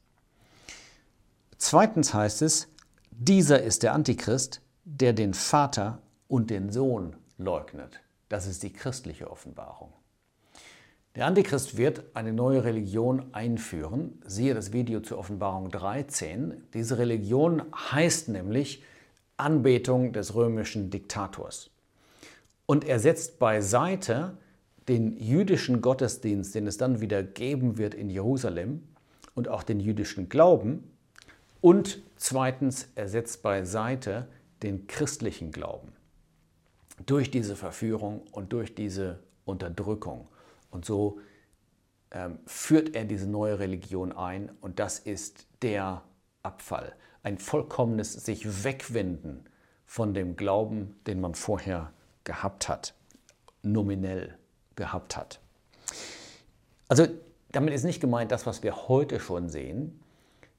Zweitens 1.57 2.13
heißt 2.13 2.41
es, 2.41 2.67
dieser 3.11 3.61
ist 3.61 3.83
der 3.83 3.93
Antichrist, 3.93 4.61
der 4.85 5.13
den 5.13 5.33
Vater 5.33 6.01
und 6.27 6.49
den 6.49 6.71
Sohn 6.71 7.15
leugnet. 7.37 7.99
Das 8.29 8.47
ist 8.47 8.63
die 8.63 8.73
christliche 8.73 9.29
Offenbarung. 9.29 9.93
Der 11.15 11.25
Antichrist 11.25 11.77
wird 11.77 12.03
eine 12.15 12.33
neue 12.33 12.63
Religion 12.63 13.33
einführen. 13.33 14.21
Siehe 14.25 14.53
das 14.53 14.73
Video 14.73 15.01
zur 15.01 15.17
Offenbarung 15.17 15.69
13. 15.69 16.63
Diese 16.73 16.97
Religion 16.97 17.63
heißt 17.91 18.29
nämlich 18.29 18.83
Anbetung 19.37 20.13
des 20.13 20.33
römischen 20.33 20.89
Diktators. 20.89 21.71
Und 22.69 22.85
er 22.85 22.99
setzt 22.99 23.39
beiseite 23.39 24.38
den 24.88 25.17
jüdischen 25.17 25.81
Gottesdienst, 25.81 26.53
den 26.53 26.67
es 26.67 26.77
dann 26.77 27.01
wieder 27.01 27.23
geben 27.23 27.79
wird 27.79 27.95
in 27.95 28.11
Jerusalem, 28.11 28.83
und 29.33 29.47
auch 29.47 29.63
den 29.63 29.79
jüdischen 29.79 30.29
Glauben. 30.29 30.83
Und 31.61 31.99
zweitens, 32.15 32.88
er 32.93 33.09
setzt 33.09 33.41
beiseite 33.41 34.27
den 34.61 34.85
christlichen 34.85 35.51
Glauben. 35.51 35.93
Durch 37.07 37.31
diese 37.31 37.55
Verführung 37.55 38.21
und 38.33 38.53
durch 38.53 38.75
diese 38.75 39.17
Unterdrückung. 39.45 40.27
Und 40.69 40.85
so 40.85 41.19
ähm, 42.11 42.38
führt 42.45 42.93
er 42.93 43.05
diese 43.05 43.27
neue 43.27 43.57
Religion 43.57 44.11
ein 44.11 44.51
und 44.61 44.77
das 44.77 44.99
ist 44.99 45.47
der 45.63 46.03
Abfall. 46.43 46.93
Ein 47.23 47.39
vollkommenes 47.39 48.13
sich 48.13 48.63
wegwenden 48.63 49.45
von 49.88 50.13
dem 50.13 50.35
Glauben, 50.35 50.99
den 51.07 51.19
man 51.19 51.33
vorher 51.33 51.91
gehabt 52.29 52.69
hat, 52.69 52.93
nominell 53.63 54.38
gehabt 54.75 55.17
hat. 55.17 55.39
Also 56.88 57.07
damit 57.51 57.74
ist 57.74 57.83
nicht 57.83 58.00
gemeint 58.00 58.31
das, 58.31 58.45
was 58.45 58.62
wir 58.62 58.88
heute 58.88 59.19
schon 59.19 59.50
sehen, 59.50 60.00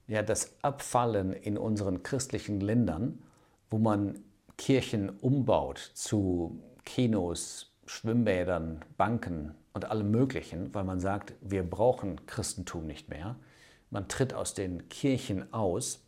ja, 0.07 0.21
das 0.21 0.53
Abfallen 0.61 1.31
in 1.31 1.57
unseren 1.57 2.03
christlichen 2.03 2.59
Ländern, 2.59 3.23
wo 3.69 3.77
man 3.77 4.19
Kirchen 4.57 5.09
umbaut 5.09 5.77
zu 5.93 6.61
Kinos, 6.83 7.71
Schwimmbädern, 7.85 8.83
Banken, 8.97 9.55
und 9.73 9.85
allem 9.85 10.11
Möglichen, 10.11 10.73
weil 10.73 10.83
man 10.83 10.99
sagt, 10.99 11.33
wir 11.41 11.63
brauchen 11.63 12.25
Christentum 12.25 12.85
nicht 12.85 13.09
mehr. 13.09 13.37
Man 13.89 14.07
tritt 14.07 14.33
aus 14.33 14.53
den 14.53 14.89
Kirchen 14.89 15.53
aus. 15.53 16.03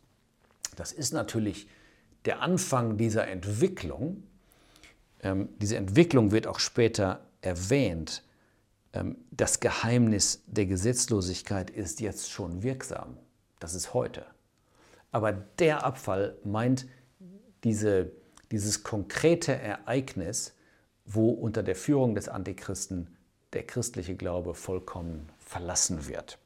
Das 0.76 0.92
ist 0.92 1.12
natürlich 1.12 1.68
der 2.24 2.40
Anfang 2.40 2.96
dieser 2.96 3.26
Entwicklung. 3.26 4.22
Ähm, 5.24 5.48
diese 5.58 5.76
Entwicklung 5.76 6.30
wird 6.30 6.46
auch 6.46 6.60
später 6.60 7.26
erwähnt. 7.40 8.22
Ähm, 8.92 9.16
das 9.32 9.58
Geheimnis 9.58 10.44
der 10.46 10.66
Gesetzlosigkeit 10.66 11.70
ist 11.70 12.00
jetzt 12.00 12.30
schon 12.30 12.62
wirksam. 12.62 13.16
Das 13.58 13.74
ist 13.74 13.94
heute. 13.94 14.26
Aber 15.10 15.32
der 15.32 15.84
Abfall 15.84 16.36
meint 16.44 16.86
diese, 17.64 18.12
dieses 18.52 18.84
konkrete 18.84 19.54
Ereignis, 19.54 20.54
wo 21.06 21.30
unter 21.30 21.62
der 21.62 21.76
Führung 21.76 22.14
des 22.14 22.28
Antichristen 22.28 23.16
der 23.52 23.66
christliche 23.66 24.16
Glaube 24.16 24.54
vollkommen 24.54 25.28
verlassen 25.38 26.08
wird. 26.08 26.38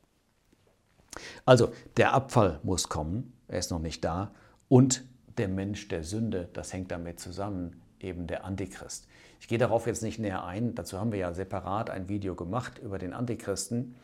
Also 1.44 1.72
der 1.96 2.12
Abfall 2.12 2.60
muss 2.62 2.88
kommen, 2.88 3.32
er 3.48 3.58
ist 3.58 3.70
noch 3.70 3.78
nicht 3.80 4.04
da, 4.04 4.32
und 4.68 5.04
der 5.38 5.48
Mensch 5.48 5.88
der 5.88 6.04
Sünde, 6.04 6.48
das 6.52 6.72
hängt 6.72 6.90
damit 6.90 7.18
zusammen, 7.18 7.80
eben 8.00 8.26
der 8.26 8.44
Antichrist. 8.44 9.06
Ich 9.40 9.48
gehe 9.48 9.58
darauf 9.58 9.86
jetzt 9.86 10.02
nicht 10.02 10.18
näher 10.18 10.44
ein, 10.44 10.74
dazu 10.74 10.98
haben 10.98 11.12
wir 11.12 11.18
ja 11.18 11.32
separat 11.32 11.90
ein 11.90 12.08
Video 12.08 12.34
gemacht 12.34 12.78
über 12.78 12.98
den 12.98 13.12
Antichristen. 13.12 13.94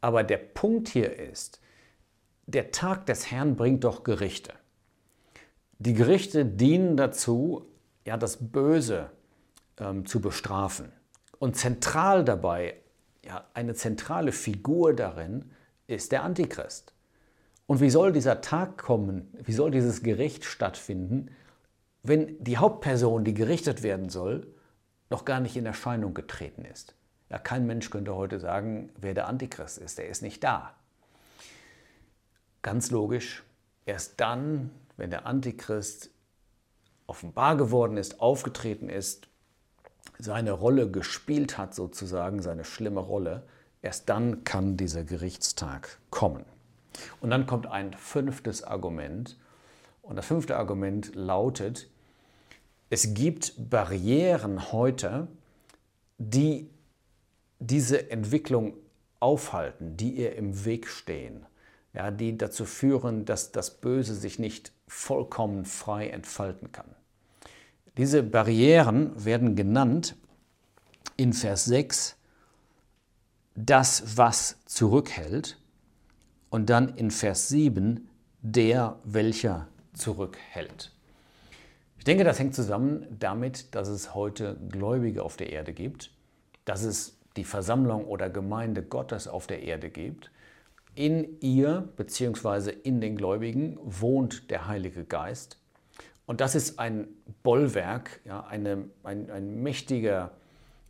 Aber 0.00 0.22
der 0.22 0.38
Punkt 0.38 0.88
hier 0.88 1.18
ist, 1.18 1.60
der 2.46 2.72
Tag 2.72 3.06
des 3.06 3.30
Herrn 3.30 3.56
bringt 3.56 3.84
doch 3.84 4.04
Gerichte. 4.04 4.52
Die 5.78 5.94
Gerichte 5.94 6.44
dienen 6.44 6.96
dazu, 6.96 7.66
ja, 8.04 8.16
das 8.16 8.36
Böse 8.36 9.10
ähm, 9.78 10.06
zu 10.06 10.20
bestrafen. 10.20 10.92
Und 11.38 11.56
zentral 11.56 12.24
dabei, 12.24 12.76
ja, 13.24 13.44
eine 13.54 13.74
zentrale 13.74 14.32
Figur 14.32 14.94
darin 14.94 15.50
ist 15.86 16.12
der 16.12 16.22
Antichrist. 16.22 16.92
Und 17.66 17.80
wie 17.80 17.90
soll 17.90 18.12
dieser 18.12 18.40
Tag 18.40 18.78
kommen, 18.78 19.32
wie 19.42 19.52
soll 19.52 19.70
dieses 19.70 20.02
Gericht 20.02 20.44
stattfinden, 20.44 21.30
wenn 22.04 22.42
die 22.42 22.58
Hauptperson, 22.58 23.24
die 23.24 23.34
gerichtet 23.34 23.82
werden 23.82 24.10
soll, 24.10 24.46
noch 25.10 25.24
gar 25.24 25.40
nicht 25.40 25.56
in 25.56 25.66
Erscheinung 25.66 26.14
getreten 26.14 26.64
ist? 26.64 26.94
Ja, 27.30 27.38
kein 27.38 27.66
Mensch 27.66 27.90
könnte 27.90 28.14
heute 28.14 28.38
sagen, 28.38 28.90
wer 29.00 29.14
der 29.14 29.26
Antichrist 29.26 29.78
ist. 29.78 29.98
Der 29.98 30.08
ist 30.08 30.22
nicht 30.22 30.44
da. 30.44 30.74
Ganz 32.62 32.90
logisch, 32.90 33.42
erst 33.86 34.20
dann, 34.20 34.70
wenn 34.96 35.10
der 35.10 35.26
Antichrist 35.26 36.10
offenbar 37.06 37.56
geworden 37.56 37.96
ist, 37.96 38.20
aufgetreten 38.20 38.88
ist, 38.88 39.28
seine 40.18 40.52
Rolle 40.52 40.90
gespielt 40.90 41.58
hat, 41.58 41.74
sozusagen, 41.74 42.42
seine 42.42 42.64
schlimme 42.64 43.00
Rolle, 43.00 43.46
erst 43.82 44.08
dann 44.10 44.44
kann 44.44 44.76
dieser 44.76 45.04
Gerichtstag 45.04 45.98
kommen. 46.10 46.44
Und 47.20 47.30
dann 47.30 47.46
kommt 47.46 47.66
ein 47.66 47.94
fünftes 47.94 48.62
Argument. 48.62 49.38
Und 50.02 50.16
das 50.16 50.26
fünfte 50.26 50.56
Argument 50.56 51.14
lautet, 51.14 51.88
es 52.90 53.14
gibt 53.14 53.54
Barrieren 53.70 54.72
heute, 54.72 55.28
die 56.18 56.70
diese 57.58 58.10
Entwicklung 58.10 58.74
aufhalten, 59.20 59.96
die 59.96 60.12
ihr 60.12 60.36
im 60.36 60.64
Weg 60.64 60.86
stehen, 60.86 61.46
ja, 61.92 62.10
die 62.10 62.36
dazu 62.36 62.64
führen, 62.64 63.24
dass 63.24 63.52
das 63.52 63.80
Böse 63.80 64.14
sich 64.14 64.38
nicht 64.38 64.72
vollkommen 64.86 65.64
frei 65.64 66.08
entfalten 66.08 66.72
kann. 66.72 66.94
Diese 67.96 68.22
Barrieren 68.22 69.24
werden 69.24 69.56
genannt 69.56 70.16
in 71.16 71.32
Vers 71.32 71.64
6 71.66 72.16
das, 73.54 74.16
was 74.16 74.58
zurückhält 74.66 75.58
und 76.50 76.70
dann 76.70 76.88
in 76.96 77.10
Vers 77.10 77.48
7 77.48 78.08
der, 78.42 78.98
welcher 79.04 79.68
zurückhält. 79.94 80.92
Ich 82.04 82.06
denke, 82.06 82.24
das 82.24 82.38
hängt 82.38 82.54
zusammen 82.54 83.06
damit, 83.18 83.74
dass 83.74 83.88
es 83.88 84.14
heute 84.14 84.58
Gläubige 84.68 85.22
auf 85.22 85.38
der 85.38 85.50
Erde 85.50 85.72
gibt, 85.72 86.10
dass 86.66 86.82
es 86.82 87.18
die 87.38 87.44
Versammlung 87.44 88.04
oder 88.04 88.28
Gemeinde 88.28 88.82
Gottes 88.82 89.26
auf 89.26 89.46
der 89.46 89.62
Erde 89.62 89.88
gibt. 89.88 90.30
In 90.94 91.40
ihr 91.40 91.88
bzw. 91.96 92.72
in 92.82 93.00
den 93.00 93.16
Gläubigen 93.16 93.78
wohnt 93.82 94.50
der 94.50 94.68
Heilige 94.68 95.04
Geist 95.06 95.58
und 96.26 96.42
das 96.42 96.54
ist 96.54 96.78
ein 96.78 97.08
Bollwerk, 97.42 98.20
ja, 98.26 98.44
eine, 98.44 98.84
ein, 99.02 99.30
ein 99.30 99.62
mächtiger, 99.62 100.32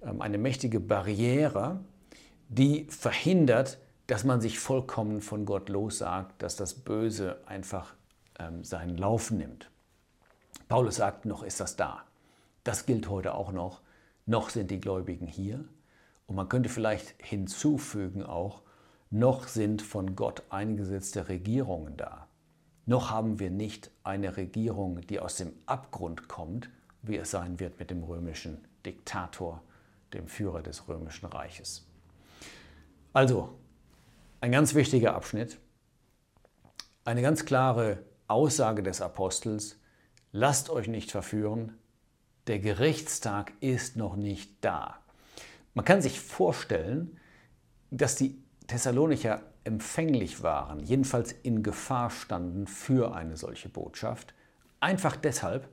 ähm, 0.03 0.21
eine 0.21 0.37
mächtige 0.37 0.81
Barriere, 0.81 1.79
die 2.49 2.87
verhindert, 2.91 3.79
dass 4.09 4.25
man 4.25 4.41
sich 4.41 4.59
vollkommen 4.59 5.21
von 5.21 5.45
Gott 5.45 5.69
lossagt, 5.69 6.43
dass 6.43 6.57
das 6.57 6.75
Böse 6.75 7.39
einfach 7.47 7.95
ähm, 8.41 8.65
seinen 8.65 8.97
Lauf 8.97 9.31
nimmt. 9.31 9.71
Paulus 10.69 10.97
sagt, 10.97 11.27
noch 11.27 11.43
ist 11.43 11.61
das 11.61 11.77
da. 11.77 12.05
Das 12.65 12.87
gilt 12.87 13.09
heute 13.09 13.35
auch 13.35 13.53
noch. 13.53 13.81
Noch 14.27 14.51
sind 14.51 14.71
die 14.71 14.81
Gläubigen 14.81 15.27
hier. 15.27 15.65
Und 16.27 16.37
man 16.37 16.49
könnte 16.49 16.69
vielleicht 16.69 17.15
hinzufügen 17.19 18.23
auch, 18.23 18.63
noch 19.11 19.47
sind 19.47 19.83
von 19.83 20.17
Gott 20.17 20.43
eingesetzte 20.49 21.29
Regierungen 21.29 21.97
da. 21.97 22.27
Noch 22.87 23.11
haben 23.11 23.39
wir 23.39 23.51
nicht 23.51 23.91
eine 24.03 24.37
Regierung, 24.37 25.01
die 25.03 25.21
aus 25.21 25.37
dem 25.37 25.53
Abgrund 25.67 26.29
kommt, 26.29 26.69
wie 27.03 27.17
es 27.17 27.31
sein 27.31 27.61
wird 27.61 27.79
mit 27.79 27.91
dem 27.91 28.03
römischen 28.03 28.67
Diktator, 28.85 29.63
dem 30.13 30.27
Führer 30.27 30.63
des 30.63 30.89
römischen 30.89 31.27
Reiches. 31.27 31.87
Also, 33.13 33.55
ein 34.41 34.53
ganz 34.53 34.75
wichtiger 34.75 35.15
Abschnitt, 35.15 35.59
eine 37.05 37.23
ganz 37.23 37.45
klare 37.45 38.03
Aussage 38.27 38.83
des 38.83 39.01
Apostels, 39.01 39.79
lasst 40.35 40.69
euch 40.69 40.89
nicht 40.89 41.13
verführen, 41.13 41.79
der 42.49 42.59
Gerichtstag 42.59 43.53
ist 43.61 43.97
noch 43.97 44.17
nicht 44.17 44.53
da. 44.63 44.99
Man 45.75 45.85
kann 45.85 46.03
sich 46.03 46.21
vorstellen, 46.21 47.21
dass 47.93 48.17
die 48.17 48.43
Thessalonicher 48.67 49.43
empfänglich 49.63 50.43
waren, 50.43 50.81
jedenfalls 50.81 51.31
in 51.31 51.63
Gefahr 51.63 52.11
standen 52.11 52.67
für 52.67 53.15
eine 53.15 53.37
solche 53.37 53.69
Botschaft, 53.69 54.35
einfach 54.81 55.15
deshalb, 55.15 55.69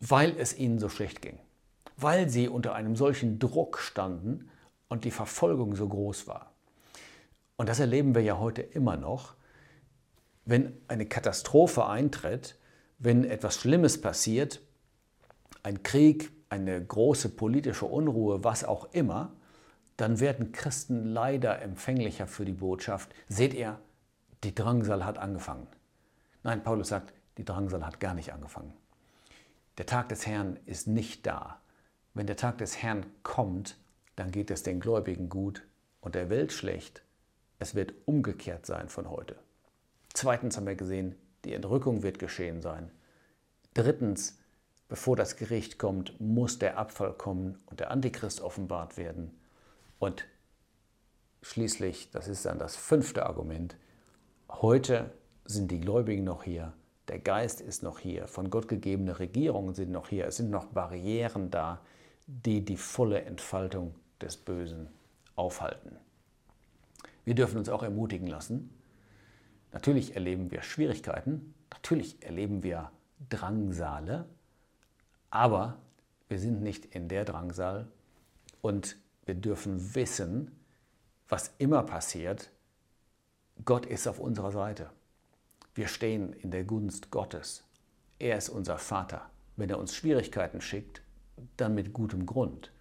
weil 0.00 0.36
es 0.36 0.58
ihnen 0.58 0.80
so 0.80 0.88
schlecht 0.88 1.22
ging, 1.22 1.38
weil 1.96 2.28
sie 2.28 2.48
unter 2.48 2.74
einem 2.74 2.96
solchen 2.96 3.38
Druck 3.38 3.78
standen 3.78 4.50
und 4.88 5.04
die 5.04 5.12
Verfolgung 5.12 5.76
so 5.76 5.88
groß 5.88 6.26
war. 6.26 6.52
Und 7.56 7.68
das 7.68 7.78
erleben 7.78 8.16
wir 8.16 8.22
ja 8.22 8.38
heute 8.38 8.62
immer 8.62 8.96
noch, 8.96 9.34
wenn 10.44 10.72
eine 10.88 11.06
Katastrophe 11.06 11.86
eintritt, 11.86 12.58
wenn 12.98 13.24
etwas 13.24 13.56
Schlimmes 13.56 14.00
passiert, 14.00 14.60
ein 15.62 15.82
Krieg, 15.82 16.32
eine 16.48 16.84
große 16.84 17.30
politische 17.30 17.86
Unruhe, 17.86 18.42
was 18.44 18.64
auch 18.64 18.92
immer, 18.92 19.32
dann 19.96 20.20
werden 20.20 20.52
Christen 20.52 21.04
leider 21.04 21.60
empfänglicher 21.60 22.26
für 22.26 22.44
die 22.44 22.52
Botschaft. 22.52 23.14
Seht 23.28 23.54
ihr, 23.54 23.78
die 24.44 24.54
Drangsal 24.54 25.04
hat 25.04 25.18
angefangen. 25.18 25.66
Nein, 26.42 26.62
Paulus 26.62 26.88
sagt, 26.88 27.12
die 27.36 27.44
Drangsal 27.44 27.84
hat 27.84 28.00
gar 28.00 28.14
nicht 28.14 28.32
angefangen. 28.32 28.72
Der 29.76 29.86
Tag 29.86 30.08
des 30.08 30.26
Herrn 30.26 30.58
ist 30.66 30.86
nicht 30.86 31.26
da. 31.26 31.60
Wenn 32.14 32.26
der 32.26 32.36
Tag 32.36 32.58
des 32.58 32.82
Herrn 32.82 33.06
kommt, 33.22 33.76
dann 34.16 34.30
geht 34.30 34.50
es 34.50 34.62
den 34.62 34.80
Gläubigen 34.80 35.28
gut 35.28 35.64
und 36.00 36.14
der 36.14 36.30
Welt 36.30 36.52
schlecht. 36.52 37.02
Es 37.60 37.74
wird 37.74 37.92
umgekehrt 38.06 38.66
sein 38.66 38.88
von 38.88 39.10
heute. 39.10 39.36
Zweitens 40.14 40.56
haben 40.56 40.66
wir 40.66 40.74
gesehen, 40.74 41.16
die 41.48 41.54
Entrückung 41.54 42.02
wird 42.02 42.18
geschehen 42.18 42.60
sein. 42.60 42.90
Drittens, 43.72 44.38
bevor 44.86 45.16
das 45.16 45.36
Gericht 45.36 45.78
kommt, 45.78 46.20
muss 46.20 46.58
der 46.58 46.76
Abfall 46.78 47.14
kommen 47.14 47.58
und 47.66 47.80
der 47.80 47.90
Antichrist 47.90 48.42
offenbart 48.42 48.96
werden. 48.98 49.30
Und 49.98 50.26
schließlich, 51.42 52.10
das 52.10 52.28
ist 52.28 52.44
dann 52.44 52.58
das 52.58 52.76
fünfte 52.76 53.24
Argument, 53.24 53.76
heute 54.50 55.10
sind 55.46 55.70
die 55.70 55.80
Gläubigen 55.80 56.24
noch 56.24 56.42
hier, 56.42 56.74
der 57.08 57.18
Geist 57.18 57.62
ist 57.62 57.82
noch 57.82 57.98
hier, 57.98 58.28
von 58.28 58.50
Gott 58.50 58.68
gegebene 58.68 59.18
Regierungen 59.18 59.74
sind 59.74 59.90
noch 59.90 60.08
hier, 60.08 60.26
es 60.26 60.36
sind 60.36 60.50
noch 60.50 60.66
Barrieren 60.66 61.50
da, 61.50 61.80
die 62.26 62.62
die 62.62 62.76
volle 62.76 63.22
Entfaltung 63.22 63.94
des 64.20 64.36
Bösen 64.36 64.90
aufhalten. 65.34 65.96
Wir 67.24 67.34
dürfen 67.34 67.56
uns 67.56 67.70
auch 67.70 67.82
ermutigen 67.82 68.26
lassen. 68.26 68.77
Natürlich 69.72 70.14
erleben 70.14 70.50
wir 70.50 70.62
Schwierigkeiten, 70.62 71.54
natürlich 71.70 72.22
erleben 72.22 72.62
wir 72.62 72.90
Drangsale, 73.28 74.26
aber 75.30 75.78
wir 76.28 76.38
sind 76.38 76.62
nicht 76.62 76.86
in 76.94 77.08
der 77.08 77.24
Drangsal 77.24 77.88
und 78.62 78.96
wir 79.26 79.34
dürfen 79.34 79.94
wissen, 79.94 80.58
was 81.28 81.52
immer 81.58 81.82
passiert, 81.82 82.50
Gott 83.64 83.86
ist 83.86 84.06
auf 84.06 84.20
unserer 84.20 84.52
Seite. 84.52 84.90
Wir 85.74 85.88
stehen 85.88 86.32
in 86.32 86.50
der 86.50 86.64
Gunst 86.64 87.10
Gottes. 87.10 87.64
Er 88.18 88.38
ist 88.38 88.48
unser 88.48 88.78
Vater. 88.78 89.30
Wenn 89.56 89.70
er 89.70 89.78
uns 89.78 89.94
Schwierigkeiten 89.94 90.60
schickt, 90.60 91.02
dann 91.56 91.74
mit 91.74 91.92
gutem 91.92 92.26
Grund. 92.26 92.72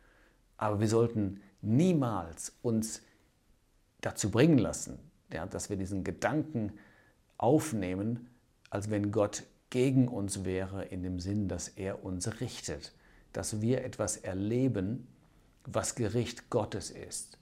Aber 0.58 0.80
wir 0.80 0.88
sollten 0.88 1.42
niemals 1.62 2.56
uns 2.62 3.02
dazu 4.02 4.32
bringen 4.32 4.58
lassen, 4.58 5.00
ja, 5.32 5.46
dass 5.46 5.70
wir 5.70 5.78
diesen 5.78 6.04
Gedanken 6.04 6.74
aufnehmen, 7.38 8.30
als 8.70 8.90
wenn 8.90 9.12
Gott 9.12 9.44
gegen 9.70 10.08
uns 10.08 10.46
wäre, 10.46 10.86
in 10.86 11.04
dem 11.04 11.20
Sinn, 11.20 11.48
dass 11.48 11.68
er 11.68 12.04
uns 12.04 12.40
richtet, 12.40 12.94
dass 13.34 13.62
wir 13.62 13.84
etwas 13.84 14.18
erleben, 14.18 15.08
was 15.66 15.96
Gericht 15.96 16.50
Gottes 16.50 16.90
ist. 16.90 17.38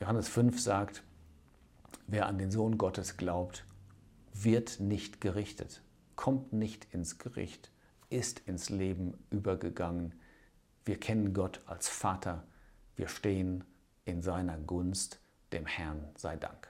Johannes 0.00 0.28
5 0.28 0.60
sagt, 0.60 1.02
wer 2.06 2.26
an 2.26 2.38
den 2.38 2.50
Sohn 2.50 2.78
Gottes 2.78 3.16
glaubt, 3.16 3.64
wird 4.34 4.80
nicht 4.80 5.20
gerichtet, 5.20 5.82
kommt 6.14 6.52
nicht 6.52 6.86
ins 6.92 7.18
Gericht, 7.18 7.70
ist 8.10 8.40
ins 8.40 8.70
Leben 8.70 9.14
übergegangen. 9.30 10.14
Wir 10.84 11.00
kennen 11.00 11.32
Gott 11.34 11.60
als 11.66 11.88
Vater, 11.88 12.44
wir 12.96 13.08
stehen 13.08 13.64
in 14.04 14.22
seiner 14.22 14.58
Gunst, 14.58 15.20
dem 15.52 15.66
Herrn 15.66 16.08
sei 16.16 16.36
Dank. 16.36 16.68